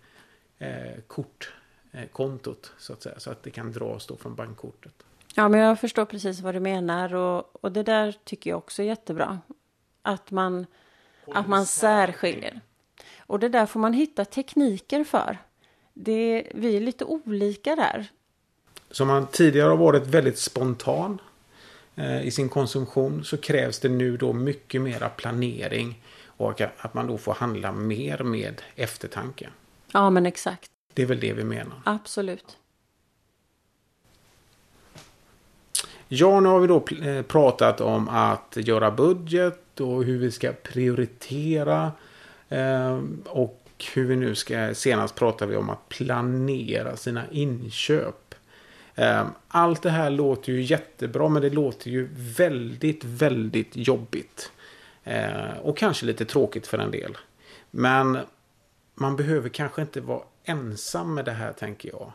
eh, 0.58 1.00
kortkontot 1.06 2.72
så 2.78 2.92
att 2.92 3.02
säga. 3.02 3.20
Så 3.20 3.30
att 3.30 3.42
det 3.42 3.50
kan 3.50 3.72
dras 3.72 4.06
då 4.06 4.16
från 4.16 4.34
bankkortet. 4.34 4.94
Ja, 5.34 5.48
men 5.48 5.60
jag 5.60 5.80
förstår 5.80 6.04
precis 6.04 6.40
vad 6.40 6.54
du 6.54 6.60
menar 6.60 7.14
och, 7.14 7.64
och 7.64 7.72
det 7.72 7.82
där 7.82 8.16
tycker 8.24 8.50
jag 8.50 8.58
också 8.58 8.82
är 8.82 8.86
jättebra. 8.86 9.40
Att 10.02 10.30
man, 10.30 10.66
att 11.26 11.48
man 11.48 11.66
särskiljer. 11.66 12.60
Och 13.18 13.38
det 13.38 13.48
där 13.48 13.66
får 13.66 13.80
man 13.80 13.92
hitta 13.92 14.24
tekniker 14.24 15.04
för. 15.04 15.38
Det, 15.94 16.52
vi 16.54 16.76
är 16.76 16.80
lite 16.80 17.04
olika 17.04 17.76
där. 17.76 18.06
Som 18.90 19.08
man 19.08 19.26
tidigare 19.26 19.68
har 19.68 19.76
varit 19.76 20.06
väldigt 20.06 20.38
spontan 20.38 21.12
eh, 21.12 21.31
i 22.24 22.30
sin 22.30 22.48
konsumtion 22.48 23.24
så 23.24 23.36
krävs 23.36 23.78
det 23.78 23.88
nu 23.88 24.16
då 24.16 24.32
mycket 24.32 24.80
mera 24.80 25.08
planering 25.08 26.02
och 26.26 26.60
att 26.60 26.94
man 26.94 27.06
då 27.06 27.18
får 27.18 27.34
handla 27.34 27.72
mer 27.72 28.18
med 28.18 28.62
eftertanke. 28.76 29.48
Ja, 29.92 30.10
men 30.10 30.26
exakt. 30.26 30.70
Det 30.94 31.02
är 31.02 31.06
väl 31.06 31.20
det 31.20 31.32
vi 31.32 31.44
menar. 31.44 31.82
Absolut. 31.84 32.56
Ja, 36.08 36.40
nu 36.40 36.48
har 36.48 36.60
vi 36.60 36.66
då 36.66 36.84
eh, 37.02 37.22
pratat 37.22 37.80
om 37.80 38.08
att 38.08 38.56
göra 38.56 38.90
budget 38.90 39.80
och 39.80 40.04
hur 40.04 40.18
vi 40.18 40.30
ska 40.30 40.52
prioritera. 40.52 41.92
Eh, 42.48 43.00
och 43.26 43.62
hur 43.94 44.04
vi 44.04 44.16
nu 44.16 44.34
ska, 44.34 44.74
senast 44.74 45.14
pratade 45.14 45.50
vi 45.50 45.56
om 45.56 45.70
att 45.70 45.88
planera 45.88 46.96
sina 46.96 47.22
inköp. 47.30 48.34
Ehm, 48.94 49.26
allt 49.48 49.82
det 49.82 49.90
här 49.90 50.10
låter 50.10 50.52
ju 50.52 50.62
jättebra 50.62 51.28
men 51.28 51.42
det 51.42 51.50
låter 51.50 51.90
ju 51.90 52.08
väldigt, 52.14 53.04
väldigt 53.04 53.76
jobbigt. 53.76 54.52
Ehm, 55.04 55.58
och 55.62 55.78
kanske 55.78 56.06
lite 56.06 56.24
tråkigt 56.24 56.66
för 56.66 56.78
en 56.78 56.90
del. 56.90 57.16
Men 57.70 58.18
man 58.94 59.16
behöver 59.16 59.48
kanske 59.48 59.82
inte 59.82 60.00
vara 60.00 60.22
ensam 60.44 61.14
med 61.14 61.24
det 61.24 61.32
här 61.32 61.52
tänker 61.52 61.88
jag. 61.88 62.12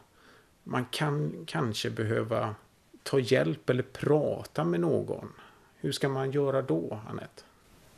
Man 0.63 0.85
kan 0.85 1.33
kanske 1.47 1.89
behöva 1.89 2.55
ta 3.03 3.19
hjälp 3.19 3.69
eller 3.69 3.83
prata 3.83 4.63
med 4.63 4.79
någon. 4.79 5.33
Hur 5.75 5.91
ska 5.91 6.09
man 6.09 6.31
göra 6.31 6.61
då, 6.61 6.99
Anette? 7.09 7.43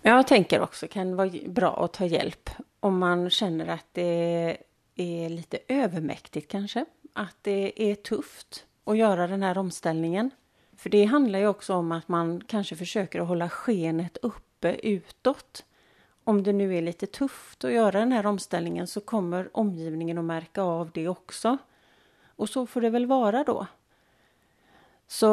Jag 0.01 0.27
tänker 0.27 0.61
också 0.61 0.87
kan 0.87 1.15
vara 1.15 1.31
bra 1.47 1.85
att 1.85 1.93
ta 1.93 2.05
hjälp 2.05 2.49
om 2.79 2.99
man 2.99 3.29
känner 3.29 3.67
att 3.67 3.85
det 3.91 4.57
är 4.95 5.29
lite 5.29 5.59
övermäktigt 5.67 6.51
kanske. 6.51 6.85
Att 7.13 7.35
det 7.41 7.91
är 7.91 7.95
tufft 7.95 8.65
att 8.89 8.97
göra 8.97 9.27
den 9.27 9.43
här 9.43 9.57
omställningen. 9.57 10.31
För 10.77 10.89
det 10.89 11.05
handlar 11.05 11.39
ju 11.39 11.47
också 11.47 11.73
om 11.73 11.91
att 11.91 12.07
man 12.07 12.41
kanske 12.47 12.75
försöker 12.75 13.21
att 13.21 13.27
hålla 13.27 13.49
skenet 13.49 14.17
uppe 14.21 14.75
utåt. 14.83 15.65
Om 16.23 16.43
det 16.43 16.53
nu 16.53 16.77
är 16.77 16.81
lite 16.81 17.05
tufft 17.05 17.63
att 17.63 17.73
göra 17.73 17.99
den 17.99 18.11
här 18.11 18.25
omställningen 18.25 18.87
så 18.87 19.01
kommer 19.01 19.49
omgivningen 19.57 20.17
att 20.17 20.23
märka 20.23 20.61
av 20.61 20.91
det 20.93 21.07
också. 21.07 21.57
Och 22.35 22.49
så 22.49 22.65
får 22.65 22.81
det 22.81 22.89
väl 22.89 23.05
vara 23.05 23.43
då. 23.43 23.67
Så 25.07 25.25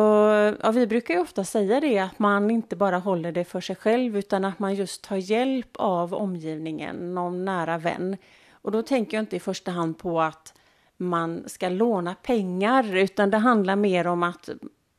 ja, 0.63 0.71
vi 0.71 0.87
brukar 0.87 1.15
ju 1.15 1.21
ofta 1.21 1.45
säga 1.45 1.81
det 1.81 1.99
att 1.99 2.19
man 2.19 2.51
inte 2.51 2.77
bara 2.77 2.99
håller 2.99 3.33
det 3.33 3.45
för 3.45 3.61
sig 3.61 3.77
själv 3.77 4.17
utan 4.17 4.45
att 4.45 4.59
man 4.59 4.75
just 4.75 5.05
tar 5.05 5.17
hjälp 5.17 5.71
av 5.77 6.15
omgivningen, 6.15 7.15
någon 7.15 7.45
nära 7.45 7.79
vän. 7.79 8.17
Och 8.51 8.73
då 8.73 8.83
tänker 8.83 9.17
jag 9.17 9.23
inte 9.23 9.37
i 9.37 9.41
första 9.41 9.71
hand 9.71 9.99
på 9.99 10.21
att 10.21 10.55
man 10.97 11.49
ska 11.49 11.69
låna 11.69 12.15
pengar 12.15 12.97
utan 12.97 13.31
det 13.31 13.37
handlar 13.37 13.77
mer 13.77 14.07
om 14.07 14.23
att 14.23 14.49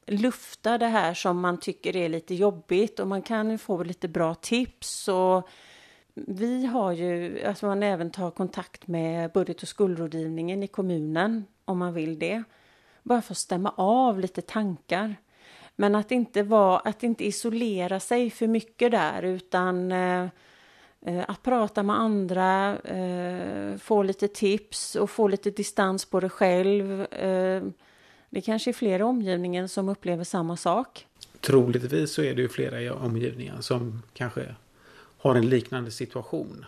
lufta 0.08 0.78
det 0.78 0.88
här 0.88 1.14
som 1.14 1.40
man 1.40 1.60
tycker 1.60 1.96
är 1.96 2.10
lite 2.10 2.36
jobbigt 2.36 3.00
och 3.00 3.08
man 3.08 3.22
kan 3.22 3.58
få 3.58 3.84
lite 3.84 4.08
bra 4.08 4.36
tips 4.36 5.08
och 5.08 5.50
vi 6.14 6.66
har 6.66 6.92
ju, 6.92 7.44
alltså 7.46 7.66
man 7.66 7.84
även 7.84 8.12
tar 8.12 8.32
kontakt 8.32 8.88
med 8.88 9.32
budget 9.32 9.62
och 9.62 9.68
skuldrådgivningen 9.68 10.64
i 10.64 10.68
kommunen 10.68 11.46
om 11.66 11.78
man 11.78 11.94
vill 11.94 12.20
det 12.20 12.44
bara 13.04 13.22
för 13.22 13.34
att 13.34 13.38
stämma 13.38 13.74
av 13.78 14.20
lite 14.20 14.42
tankar. 14.42 15.16
Men 15.76 15.96
att 15.96 16.12
inte, 16.12 16.44
vara, 16.44 16.80
att 16.80 17.04
inte 17.04 17.28
isolera 17.28 18.00
sig 18.00 18.30
för 18.30 18.48
mycket 18.48 18.92
där 18.92 19.22
utan 19.22 19.92
eh, 19.92 20.28
att 21.28 21.44
prata 21.44 21.84
med 21.84 22.00
andra, 22.00 22.78
eh, 22.80 23.78
få 23.78 24.04
lite 24.04 24.28
tips 24.28 24.96
och 24.96 25.10
få 25.10 25.28
lite 25.28 25.52
distans 25.52 26.06
på 26.06 26.20
det 26.20 26.30
själv. 26.30 27.02
Eh, 27.02 27.64
det 28.30 28.42
kanske 28.42 28.72
är 28.72 28.74
flera 28.74 29.00
i 29.00 29.04
omgivningen 29.04 29.70
som 29.70 29.90
upplever 29.90 30.24
samma 30.24 30.58
sak. 30.58 31.08
Troligtvis 31.42 32.14
så 32.14 32.22
är 32.22 32.36
det 32.36 32.42
ju 32.42 32.50
flera 32.50 32.82
i 32.82 32.90
omgivningen 32.90 33.64
som 33.64 34.02
kanske 34.14 34.56
har 35.18 35.36
en 35.36 35.50
liknande 35.50 35.92
situation. 35.92 36.66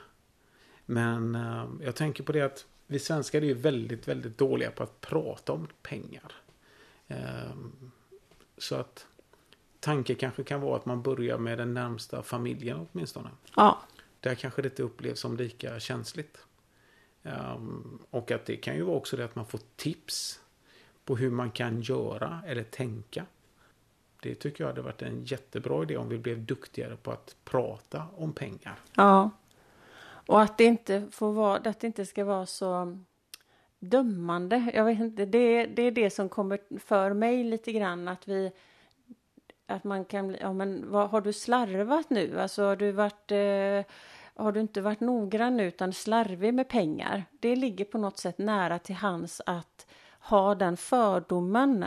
Men 0.86 1.36
eh, 1.36 1.66
jag 1.82 1.96
tänker 1.96 2.24
på 2.24 2.32
det 2.32 2.42
att 2.42 2.66
vi 2.88 3.00
svenskar 3.00 3.42
är 3.42 3.46
ju 3.46 3.54
väldigt, 3.54 4.08
väldigt 4.08 4.38
dåliga 4.38 4.72
på 4.72 4.84
att 4.84 5.02
prata 5.02 5.54
om 5.54 5.68
pengar. 5.82 6.32
Så 8.58 8.76
att 8.76 9.06
tanken 9.80 10.16
kanske 10.16 10.44
kan 10.44 10.62
vara 10.62 10.76
att 10.76 10.86
man 10.86 11.02
börjar 11.02 11.38
med 11.38 11.58
den 11.58 11.74
närmsta 11.74 12.24
familjen 12.24 12.88
åtminstone. 12.92 13.30
Ja. 13.56 13.80
Där 14.20 14.36
kanske 14.36 14.62
det 14.62 14.68
inte 14.68 14.84
upplevs 14.84 15.20
som 15.20 15.38
lika 15.38 15.80
känsligt. 15.80 16.38
Um, 17.24 18.00
och 18.10 18.32
att 18.32 18.46
det 18.46 18.56
kan 18.56 18.76
ju 18.76 18.82
vara 18.82 18.98
också 18.98 19.18
det 19.18 19.26
att 19.26 19.36
man 19.36 19.46
får 19.46 19.60
tips 19.76 20.40
på 21.06 21.16
hur 21.16 21.32
man 21.32 21.52
kan 21.52 21.82
göra 21.82 22.42
eller 22.48 22.64
tänka. 22.64 23.26
Det 24.22 24.36
tycker 24.36 24.64
jag 24.64 24.70
hade 24.70 24.82
varit 24.82 25.02
en 25.02 25.24
jättebra 25.24 25.84
idé 25.84 25.98
om 25.98 26.10
vi 26.10 26.18
blev 26.18 26.46
duktigare 26.46 26.96
på 26.96 27.12
att 27.12 27.36
prata 27.44 28.06
om 28.16 28.34
pengar. 28.34 28.80
Ja. 28.96 29.30
Och 30.02 30.42
att 30.42 30.58
det 30.58 30.64
inte 30.64 31.08
får 31.12 31.34
vara, 31.34 31.58
att 31.58 31.80
det 31.80 31.88
inte 31.88 32.06
ska 32.06 32.26
vara 32.26 32.46
så 32.46 32.98
dömande. 33.80 34.72
Jag 34.74 34.86
vet 34.86 35.00
inte, 35.00 35.26
det, 35.26 35.66
det 35.66 35.82
är 35.82 35.92
det 35.92 36.10
som 36.10 36.30
kommer 36.30 36.80
för 36.80 37.14
mig 37.14 37.44
lite 37.44 37.72
grann 37.72 38.08
att 38.08 38.28
vi 38.28 38.52
att 39.70 39.84
man 39.84 40.06
kan 40.06 40.28
bli, 40.28 40.38
ja 40.42 40.54
men 40.54 40.92
vad, 40.92 41.10
har 41.10 41.22
du 41.22 41.34
slarvat 41.34 42.10
nu? 42.10 42.40
Alltså 42.40 42.64
har 42.64 42.76
du 42.76 42.92
varit 42.92 43.32
eh, 43.32 43.94
har 44.44 44.52
du 44.52 44.60
inte 44.60 44.82
varit 44.82 45.00
noggrann 45.00 45.58
nu 45.58 45.68
utan 45.68 45.94
slarvig 45.94 46.54
med 46.54 46.68
pengar? 46.70 47.24
Det 47.40 47.56
ligger 47.56 47.86
på 47.86 47.98
något 47.98 48.18
sätt 48.18 48.38
nära 48.38 48.80
till 48.80 48.96
hans 48.96 49.42
att 49.46 49.88
ha 50.20 50.56
den 50.56 50.78
fördomen. 50.78 51.84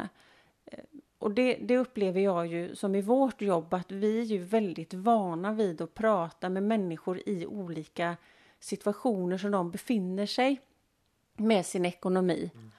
Eh, 0.64 0.78
och 1.18 1.30
det, 1.30 1.54
det, 1.54 1.78
upplever 1.78 2.20
jag 2.20 2.46
ju 2.46 2.74
som 2.74 2.94
i 2.94 3.00
vårt 3.00 3.42
jobb 3.42 3.74
att 3.74 3.92
vi 3.92 4.20
är 4.20 4.24
ju 4.24 4.38
väldigt 4.38 4.94
vana 4.94 5.52
vid 5.52 5.80
att 5.80 5.94
prata 5.94 6.48
med 6.48 6.62
människor 6.62 7.20
i 7.26 7.46
olika 7.46 8.16
situationer 8.60 9.38
som 9.38 9.50
de 9.50 9.70
befinner 9.70 10.26
sig 10.26 10.60
med 11.36 11.66
sin 11.66 11.86
ekonomi. 11.86 12.50
Mm. 12.54 12.72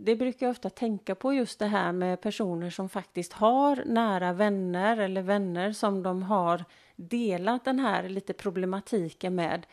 Det 0.00 0.16
brukar 0.16 0.46
jag 0.46 0.50
ofta 0.50 0.70
tänka 0.70 1.14
på 1.14 1.32
just 1.32 1.58
det 1.58 1.66
här 1.66 1.92
med 1.92 2.20
personer 2.20 2.70
som 2.70 2.88
faktiskt 2.88 3.32
har 3.32 3.84
nära 3.84 4.32
vänner 4.32 4.96
eller 4.96 5.22
vänner 5.22 5.72
som 5.72 6.02
de 6.02 6.22
har 6.22 6.64
delat 6.96 7.64
den 7.64 7.78
här 7.78 8.08
lite 8.08 8.32
problematiken 8.32 9.34
med. 9.34 9.66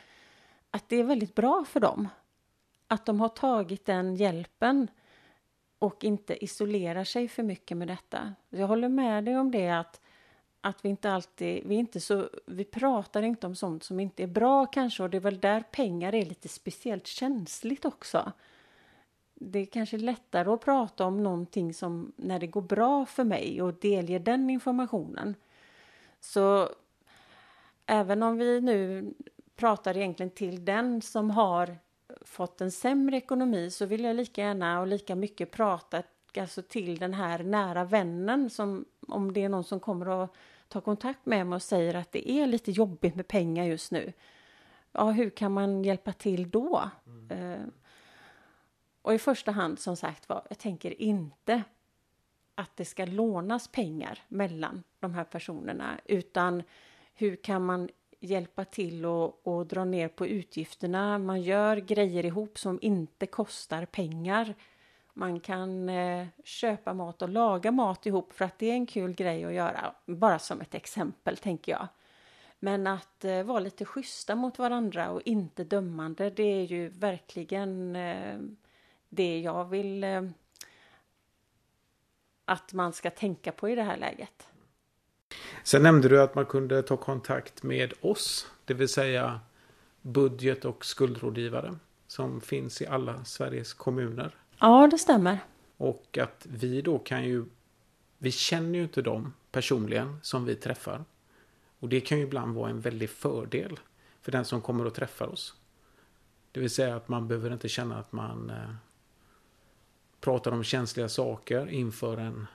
Att 0.72 0.90
det 0.90 0.96
är 0.96 1.04
väldigt 1.04 1.36
bra 1.36 1.66
för 1.68 1.80
dem. 1.80 2.10
Att 2.88 3.06
de 3.06 3.20
har 3.20 3.30
tagit 3.30 3.86
den 3.86 4.16
hjälpen 4.16 4.88
och 5.80 6.04
inte 6.04 6.44
isolerar 6.44 7.04
sig 7.04 7.28
för 7.28 7.44
mycket 7.44 7.78
med 7.78 7.88
detta. 7.88 8.34
Jag 8.50 8.68
håller 8.68 8.90
med 8.90 9.24
dig 9.24 9.38
om 9.38 9.52
det 9.52 9.70
att, 9.70 10.02
att 10.62 10.86
vi 10.86 10.90
inte 10.90 11.12
alltid, 11.12 11.68
vi 11.68 11.76
inte 11.76 12.00
så, 12.00 12.30
vi 12.46 12.64
pratar 12.64 13.22
inte 13.22 13.48
om 13.48 13.56
sånt 13.56 13.84
som 13.84 14.00
inte 14.00 14.24
är 14.24 14.28
bra 14.28 14.66
kanske 14.66 15.04
och 15.04 15.10
det 15.10 15.18
är 15.18 15.22
väl 15.22 15.40
där 15.40 15.62
pengar 15.62 16.16
är 16.16 16.26
lite 16.26 16.48
speciellt 16.48 17.08
känsligt 17.08 17.86
också. 17.86 18.32
Det 19.36 19.60
är 19.60 19.66
kanske 19.66 19.98
lättare 19.98 20.50
att 20.50 20.62
prata 20.62 21.06
om 21.06 21.24
någonting 21.24 21.74
som 21.74 22.12
när 22.16 22.40
det 22.40 22.48
går 22.48 22.62
bra 22.62 23.06
för 23.06 23.24
mig 23.24 23.62
och 23.62 23.74
delge 23.74 24.20
den 24.20 24.50
informationen. 24.50 25.36
Så 26.20 26.70
även 27.86 28.24
om 28.24 28.38
vi 28.38 28.62
nu 28.62 29.14
pratar 29.56 29.98
egentligen 29.98 30.30
till 30.30 30.66
den 30.66 31.02
som 31.02 31.32
har 31.32 31.78
fått 32.22 32.62
en 32.62 32.72
sämre 32.72 33.18
ekonomi 33.18 33.72
så 33.72 33.86
vill 33.86 34.04
jag 34.04 34.16
lika 34.16 34.42
gärna 34.42 34.82
och 34.82 34.88
lika 34.88 35.16
mycket 35.16 35.52
prata 35.52 36.04
alltså 36.38 36.62
till 36.62 36.98
den 36.98 37.14
här 37.14 37.44
nära 37.44 37.84
vännen 37.84 38.50
som 38.50 38.86
om 39.08 39.34
det 39.34 39.44
är 39.44 39.50
någon 39.50 39.64
som 39.64 39.80
kommer 39.80 40.24
att 40.24 40.32
ta 40.68 40.82
kontakt 40.82 41.26
med 41.26 41.48
mig 41.48 41.56
och 41.56 41.62
säger 41.62 41.94
att 41.94 42.12
det 42.12 42.32
är 42.32 42.48
lite 42.48 42.72
jobbigt 42.72 43.16
med 43.16 43.28
pengar 43.28 43.66
just 43.66 43.92
nu. 43.92 44.14
Ja, 44.92 45.12
hur 45.12 45.30
kan 45.30 45.52
man 45.52 45.84
hjälpa 45.84 46.14
till 46.14 46.50
då? 46.50 46.90
Mm. 47.06 47.72
Och 49.06 49.14
i 49.14 49.20
första 49.20 49.52
hand 49.52 49.80
som 49.80 49.96
sagt 49.96 50.30
var, 50.30 50.42
jag 50.50 50.58
tänker 50.58 51.02
inte 51.02 51.64
att 52.56 52.72
det 52.76 52.86
ska 52.86 53.06
lånas 53.06 53.68
pengar 53.68 54.20
mellan 54.28 54.84
de 55.00 55.14
här 55.14 55.24
personerna 55.24 56.00
utan 56.06 56.64
hur 57.14 57.36
kan 57.36 57.66
man 57.66 57.90
hjälpa 58.20 58.66
till 58.66 59.06
och, 59.06 59.48
och 59.48 59.68
dra 59.68 59.86
ner 59.86 60.08
på 60.08 60.28
utgifterna. 60.28 61.18
Man 61.18 61.42
gör 61.42 61.78
grejer 61.78 62.26
ihop 62.26 62.58
som 62.58 62.80
inte 62.82 63.26
kostar 63.26 63.86
pengar. 63.86 64.56
Man 65.14 65.40
kan 65.40 65.90
eh, 65.90 66.28
köpa 66.44 66.94
mat 66.94 67.22
och 67.22 67.30
laga 67.30 67.72
mat 67.72 68.06
ihop 68.06 68.34
för 68.34 68.46
att 68.46 68.60
det 68.60 68.66
är 68.66 68.74
en 68.74 68.86
kul 68.86 69.14
grej 69.14 69.46
att 69.46 69.54
göra. 69.54 69.94
Bara 70.06 70.40
som 70.40 70.62
ett 70.62 70.76
exempel 70.76 71.38
tänker 71.38 71.72
jag. 71.72 71.88
Men 72.60 72.88
att 72.88 73.26
eh, 73.26 73.44
vara 73.44 73.60
lite 73.60 73.86
schyssta 73.86 74.36
mot 74.36 74.60
varandra 74.60 75.10
och 75.10 75.22
inte 75.26 75.64
dömande, 75.64 76.30
det 76.30 76.44
är 76.44 76.64
ju 76.64 76.90
verkligen 76.90 77.96
eh, 77.96 78.38
det 79.16 79.40
jag 79.40 79.70
vill 79.70 80.04
eh, 80.04 80.24
att 82.46 82.74
man 82.74 82.94
ska 82.94 83.10
tänka 83.10 83.52
på 83.52 83.70
i 83.70 83.76
det 83.76 83.84
här 83.84 83.98
läget. 83.98 84.48
Sen 85.64 85.84
nämnde 85.84 86.10
du 86.10 86.22
att 86.22 86.36
man 86.36 86.46
kunde 86.46 86.84
ta 86.84 86.98
kontakt 86.98 87.64
med 87.64 87.94
oss, 88.02 88.52
det 88.66 88.74
vill 88.74 88.90
säga 88.90 89.40
budget 90.02 90.66
och 90.66 90.86
skuldrådgivare 90.86 91.76
som 92.08 92.42
finns 92.42 92.82
i 92.82 92.88
alla 92.88 93.26
Sveriges 93.26 93.74
kommuner. 93.74 94.36
Ja, 94.60 94.88
det 94.92 94.98
stämmer. 94.98 95.40
Och 95.78 96.18
att 96.18 96.48
vi 96.50 96.82
då 96.82 97.00
kan 97.00 97.24
ju, 97.24 97.46
vi 98.18 98.32
känner 98.32 98.78
ju 98.80 98.84
inte 98.84 99.02
dem 99.02 99.34
personligen 99.52 100.20
som 100.22 100.46
vi 100.46 100.56
träffar. 100.56 101.06
Och 101.80 101.90
det 101.90 102.02
kan 102.02 102.18
ju 102.18 102.24
ibland 102.24 102.56
vara 102.56 102.70
en 102.70 102.82
väldig 102.82 103.10
fördel 103.10 103.80
för 104.22 104.32
den 104.32 104.46
som 104.46 104.62
kommer 104.62 104.86
och 104.86 104.94
träffar 104.94 105.28
oss. 105.28 105.56
Det 106.52 106.60
vill 106.60 106.70
säga 106.70 106.96
att 106.96 107.08
man 107.08 107.28
behöver 107.28 107.54
inte 107.54 107.70
känna 107.70 108.00
att 108.00 108.12
man 108.12 108.50
eh, 108.50 108.70
pratar 110.26 110.52
om 110.52 110.64
känsliga 110.64 111.10
saker 111.10 111.68
inför, 111.68 112.18
en, 112.18 112.48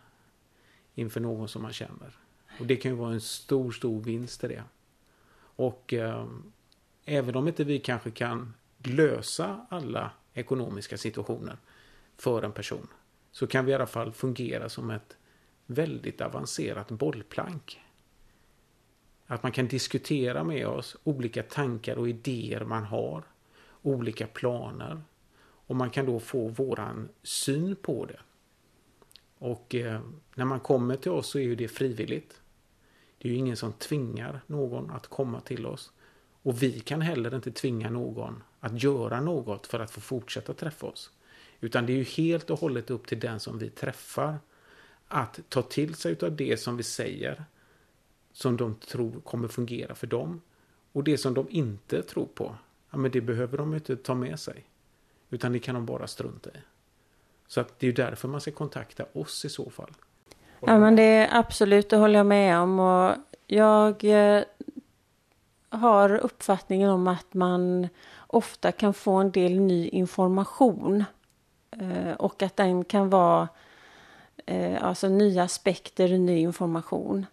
inför 0.94 1.20
någon 1.20 1.48
som 1.48 1.62
man 1.62 1.72
känner. 1.72 2.18
Och 2.60 2.66
det 2.66 2.76
kan 2.76 2.90
ju 2.90 2.96
vara 2.96 3.12
en 3.12 3.20
stor, 3.20 3.72
stor 3.72 4.00
vinst 4.00 4.44
i 4.44 4.48
det. 4.48 4.62
Och 5.56 5.92
eh, 5.92 6.26
även 7.04 7.36
om 7.36 7.48
inte 7.48 7.64
vi 7.64 7.78
kanske 7.78 8.10
kan 8.10 8.54
lösa 8.78 9.66
alla 9.70 10.10
ekonomiska 10.34 10.98
situationer 10.98 11.56
för 12.16 12.42
en 12.42 12.52
person 12.52 12.88
så 13.32 13.46
kan 13.46 13.64
vi 13.64 13.72
i 13.72 13.74
alla 13.74 13.86
fall 13.86 14.12
fungera 14.12 14.68
som 14.68 14.90
ett 14.90 15.16
väldigt 15.66 16.20
avancerat 16.20 16.90
bollplank. 16.90 17.80
Att 19.26 19.42
man 19.42 19.52
kan 19.52 19.68
diskutera 19.68 20.44
med 20.44 20.66
oss 20.66 20.96
olika 21.04 21.42
tankar 21.42 21.96
och 21.96 22.08
idéer 22.08 22.64
man 22.64 22.84
har, 22.84 23.22
olika 23.82 24.26
planer 24.26 25.02
och 25.70 25.76
man 25.76 25.90
kan 25.90 26.06
då 26.06 26.20
få 26.20 26.48
våran 26.48 27.08
syn 27.22 27.76
på 27.76 28.06
det. 28.06 28.20
Och 29.38 29.74
eh, 29.74 30.00
när 30.34 30.44
man 30.44 30.60
kommer 30.60 30.96
till 30.96 31.10
oss 31.10 31.30
så 31.30 31.38
är 31.38 31.42
ju 31.42 31.54
det 31.54 31.68
frivilligt. 31.68 32.40
Det 33.18 33.28
är 33.28 33.32
ju 33.32 33.38
ingen 33.38 33.56
som 33.56 33.72
tvingar 33.72 34.40
någon 34.46 34.90
att 34.90 35.06
komma 35.06 35.40
till 35.40 35.66
oss. 35.66 35.92
Och 36.42 36.62
vi 36.62 36.80
kan 36.80 37.00
heller 37.00 37.34
inte 37.34 37.52
tvinga 37.52 37.90
någon 37.90 38.42
att 38.60 38.82
göra 38.82 39.20
något 39.20 39.66
för 39.66 39.80
att 39.80 39.90
få 39.90 40.00
fortsätta 40.00 40.54
träffa 40.54 40.86
oss. 40.86 41.10
Utan 41.60 41.86
det 41.86 41.92
är 41.92 41.96
ju 41.96 42.04
helt 42.04 42.50
och 42.50 42.58
hållet 42.58 42.90
upp 42.90 43.06
till 43.06 43.20
den 43.20 43.40
som 43.40 43.58
vi 43.58 43.70
träffar 43.70 44.38
att 45.08 45.40
ta 45.48 45.62
till 45.62 45.94
sig 45.94 46.16
av 46.22 46.36
det 46.36 46.60
som 46.60 46.76
vi 46.76 46.82
säger 46.82 47.44
som 48.32 48.56
de 48.56 48.74
tror 48.74 49.20
kommer 49.20 49.48
fungera 49.48 49.94
för 49.94 50.06
dem. 50.06 50.40
Och 50.92 51.04
det 51.04 51.18
som 51.18 51.34
de 51.34 51.46
inte 51.50 52.02
tror 52.02 52.26
på, 52.26 52.56
ja 52.90 52.98
men 52.98 53.10
det 53.10 53.20
behöver 53.20 53.58
de 53.58 53.74
inte 53.74 53.96
ta 53.96 54.14
med 54.14 54.40
sig. 54.40 54.69
Utan 55.30 55.52
det 55.52 55.58
kan 55.58 55.74
de 55.74 55.86
bara 55.86 56.06
strunta 56.06 56.50
i. 56.50 56.58
Så 57.46 57.60
att 57.60 57.78
det 57.78 57.88
är 57.88 57.92
därför 57.92 58.28
man 58.28 58.40
ska 58.40 58.50
kontakta 58.50 59.04
oss 59.12 59.44
i 59.44 59.48
så 59.48 59.70
fall. 59.70 59.90
Ja 60.60 60.78
men 60.78 60.96
det 60.96 61.02
är 61.02 61.38
absolut, 61.38 61.90
det 61.90 61.96
håller 61.96 62.18
jag 62.18 62.26
med 62.26 62.58
om. 62.58 62.80
Och 62.80 63.14
jag 63.46 64.04
eh, 64.04 64.42
har 65.68 66.16
uppfattningen 66.16 66.90
om 66.90 67.08
att 67.08 67.34
man 67.34 67.88
ofta 68.26 68.72
kan 68.72 68.94
få 68.94 69.12
en 69.12 69.30
del 69.30 69.60
ny 69.60 69.88
information. 69.88 71.04
Eh, 71.70 72.12
och 72.12 72.42
att 72.42 72.56
den 72.56 72.84
kan 72.84 73.10
vara 73.10 73.48
eh, 74.46 74.84
alltså 74.84 75.08
nya 75.08 75.42
aspekter, 75.42 76.18
ny 76.18 76.38
information. 76.38 77.26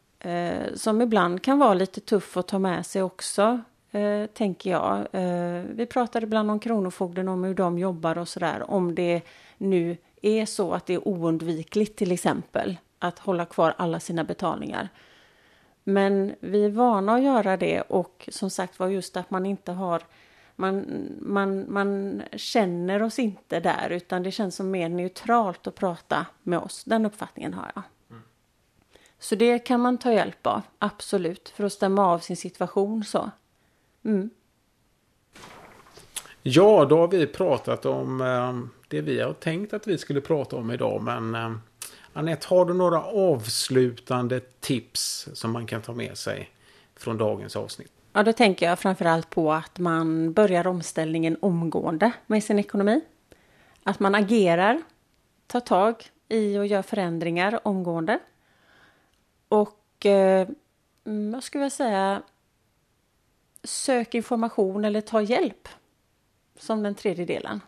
Som 0.73 1.01
ibland 1.01 1.43
kan 1.43 1.59
vara 1.59 1.73
lite 1.73 2.01
tuff 2.01 2.37
att 2.37 2.47
ta 2.47 2.59
med 2.59 2.85
sig 2.85 3.03
också, 3.03 3.61
eh, 3.97 4.25
tänker 4.27 4.69
jag. 4.69 5.07
Eh, 5.11 5.63
vi 5.69 5.85
pratade 5.85 6.25
ibland 6.25 6.51
om 6.51 6.59
Kronofogden, 6.59 7.27
om 7.27 7.43
hur 7.43 7.55
de 7.55 7.79
jobbar 7.79 8.17
och 8.17 8.27
sådär. 8.27 8.71
Om 8.71 8.95
det 8.95 9.21
nu 9.57 9.97
är 10.21 10.45
så 10.45 10.73
att 10.73 10.85
det 10.85 10.93
är 10.93 11.07
oundvikligt 11.07 11.97
till 11.97 12.11
exempel 12.11 12.77
att 12.99 13.19
hålla 13.19 13.45
kvar 13.45 13.73
alla 13.77 13.99
sina 13.99 14.23
betalningar. 14.23 14.89
Men 15.83 16.35
vi 16.39 16.65
är 16.65 16.69
vana 16.69 17.15
att 17.15 17.23
göra 17.23 17.57
det 17.57 17.81
och 17.81 18.29
som 18.31 18.49
sagt 18.49 18.79
var 18.79 18.87
just 18.87 19.17
att 19.17 19.31
man 19.31 19.45
inte 19.45 19.71
har 19.71 20.03
man, 20.59 20.85
man, 21.21 21.73
man 21.73 22.21
känner 22.33 23.01
oss 23.01 23.19
inte 23.19 23.59
där 23.59 23.89
utan 23.89 24.23
det 24.23 24.31
känns 24.31 24.55
som 24.55 24.71
mer 24.71 24.89
neutralt 24.89 25.67
att 25.67 25.75
prata 25.75 26.25
med 26.43 26.59
oss. 26.59 26.83
Den 26.83 27.05
uppfattningen 27.05 27.53
har 27.53 27.71
jag. 27.75 27.83
Mm. 28.09 28.23
Så 29.19 29.35
det 29.35 29.59
kan 29.59 29.81
man 29.81 29.97
ta 29.97 30.13
hjälp 30.13 30.47
av, 30.47 30.61
absolut, 30.79 31.49
för 31.49 31.63
att 31.63 31.73
stämma 31.73 32.05
av 32.05 32.19
sin 32.19 32.37
situation 32.37 33.03
så. 33.03 33.31
Mm. 34.07 34.29
Ja, 36.41 36.85
då 36.85 36.97
har 36.97 37.07
vi 37.07 37.27
pratat 37.27 37.85
om 37.85 38.21
eh, 38.21 38.69
det 38.87 39.01
vi 39.01 39.21
har 39.21 39.33
tänkt 39.33 39.73
att 39.73 39.87
vi 39.87 39.97
skulle 39.97 40.21
prata 40.21 40.55
om 40.55 40.71
idag. 40.71 41.03
Men 41.03 41.35
eh, 41.35 41.51
Anette, 42.13 42.47
har 42.47 42.65
du 42.65 42.73
några 42.73 43.03
avslutande 43.03 44.39
tips 44.39 45.27
som 45.33 45.51
man 45.51 45.67
kan 45.67 45.81
ta 45.81 45.93
med 45.93 46.17
sig 46.17 46.49
från 46.95 47.17
dagens 47.17 47.55
avsnitt? 47.55 47.91
Ja, 48.13 48.23
då 48.23 48.33
tänker 48.33 48.65
jag 48.65 48.79
framförallt 48.79 49.29
på 49.29 49.53
att 49.53 49.79
man 49.79 50.33
börjar 50.33 50.67
omställningen 50.67 51.37
omgående 51.41 52.11
med 52.27 52.43
sin 52.43 52.59
ekonomi. 52.59 53.01
Att 53.83 53.99
man 53.99 54.15
agerar, 54.15 54.81
tar 55.47 55.59
tag 55.59 55.95
i 56.29 56.57
och 56.57 56.67
gör 56.67 56.81
förändringar 56.81 57.59
omgående. 57.63 58.19
Och 59.47 60.05
eh, 60.05 60.47
mm, 61.05 61.31
vad 61.31 61.43
skulle 61.43 61.63
jag 61.63 61.71
säga? 61.71 62.21
Sök 63.67 64.15
information 64.15 64.85
eller 64.85 65.01
ta 65.01 65.21
hjälp. 65.21 65.67
Som 66.59 66.83
den 66.83 66.95
tredje 66.95 67.25
delen. 67.25 67.61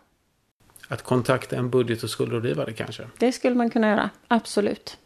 Att 0.88 1.02
kontakta 1.02 1.56
en 1.56 1.70
budget 1.70 2.02
och 2.02 2.10
skuldrådgivare 2.10 2.72
kanske? 2.72 3.08
Det 3.18 3.32
skulle 3.32 3.56
man 3.56 3.70
kunna 3.70 3.88
göra, 3.88 4.10
absolut. 4.28 4.98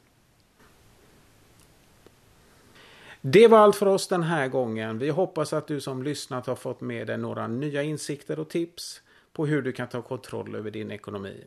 Det 3.20 3.48
var 3.48 3.59
allt 3.59 3.76
för 3.76 3.87
oss 3.87 4.09
den 4.09 4.22
här 4.22 4.48
gången. 4.48 4.98
Vi 4.98 5.09
hoppas 5.09 5.52
att 5.52 5.66
du 5.66 5.80
som 5.80 6.02
lyssnat 6.02 6.46
har 6.46 6.54
fått 6.54 6.80
med 6.80 7.07
dig 7.07 7.18
några 7.18 7.46
nya 7.46 7.83
insikter 7.83 8.38
och 8.38 8.50
tips 8.50 9.02
på 9.33 9.46
hur 9.46 9.62
du 9.62 9.72
kan 9.72 9.88
ta 9.88 10.02
kontroll 10.02 10.54
över 10.54 10.70
din 10.70 10.90
ekonomi. 10.90 11.44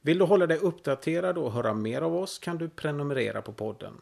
Vill 0.00 0.18
du 0.18 0.24
hålla 0.24 0.46
dig 0.46 0.58
uppdaterad 0.58 1.38
och 1.38 1.52
höra 1.52 1.74
mer 1.74 2.02
av 2.02 2.16
oss 2.16 2.38
kan 2.38 2.58
du 2.58 2.68
prenumerera 2.68 3.42
på 3.42 3.52
podden. 3.52 3.94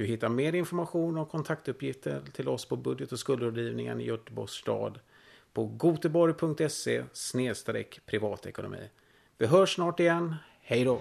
Du 0.00 0.06
hittar 0.06 0.28
mer 0.28 0.54
information 0.54 1.18
och 1.18 1.28
kontaktuppgifter 1.28 2.22
till 2.32 2.48
oss 2.48 2.64
på 2.64 2.76
budget 2.76 3.12
och 3.12 3.18
skuldrådgivningen 3.18 4.00
i 4.00 4.04
Göteborgs 4.04 4.52
stad 4.52 5.00
på 5.52 5.64
goteborg.se 5.66 7.04
privatekonomi. 8.06 8.88
Vi 9.38 9.46
hörs 9.46 9.74
snart 9.74 10.00
igen. 10.00 10.34
Hej 10.60 10.84
då! 10.84 11.00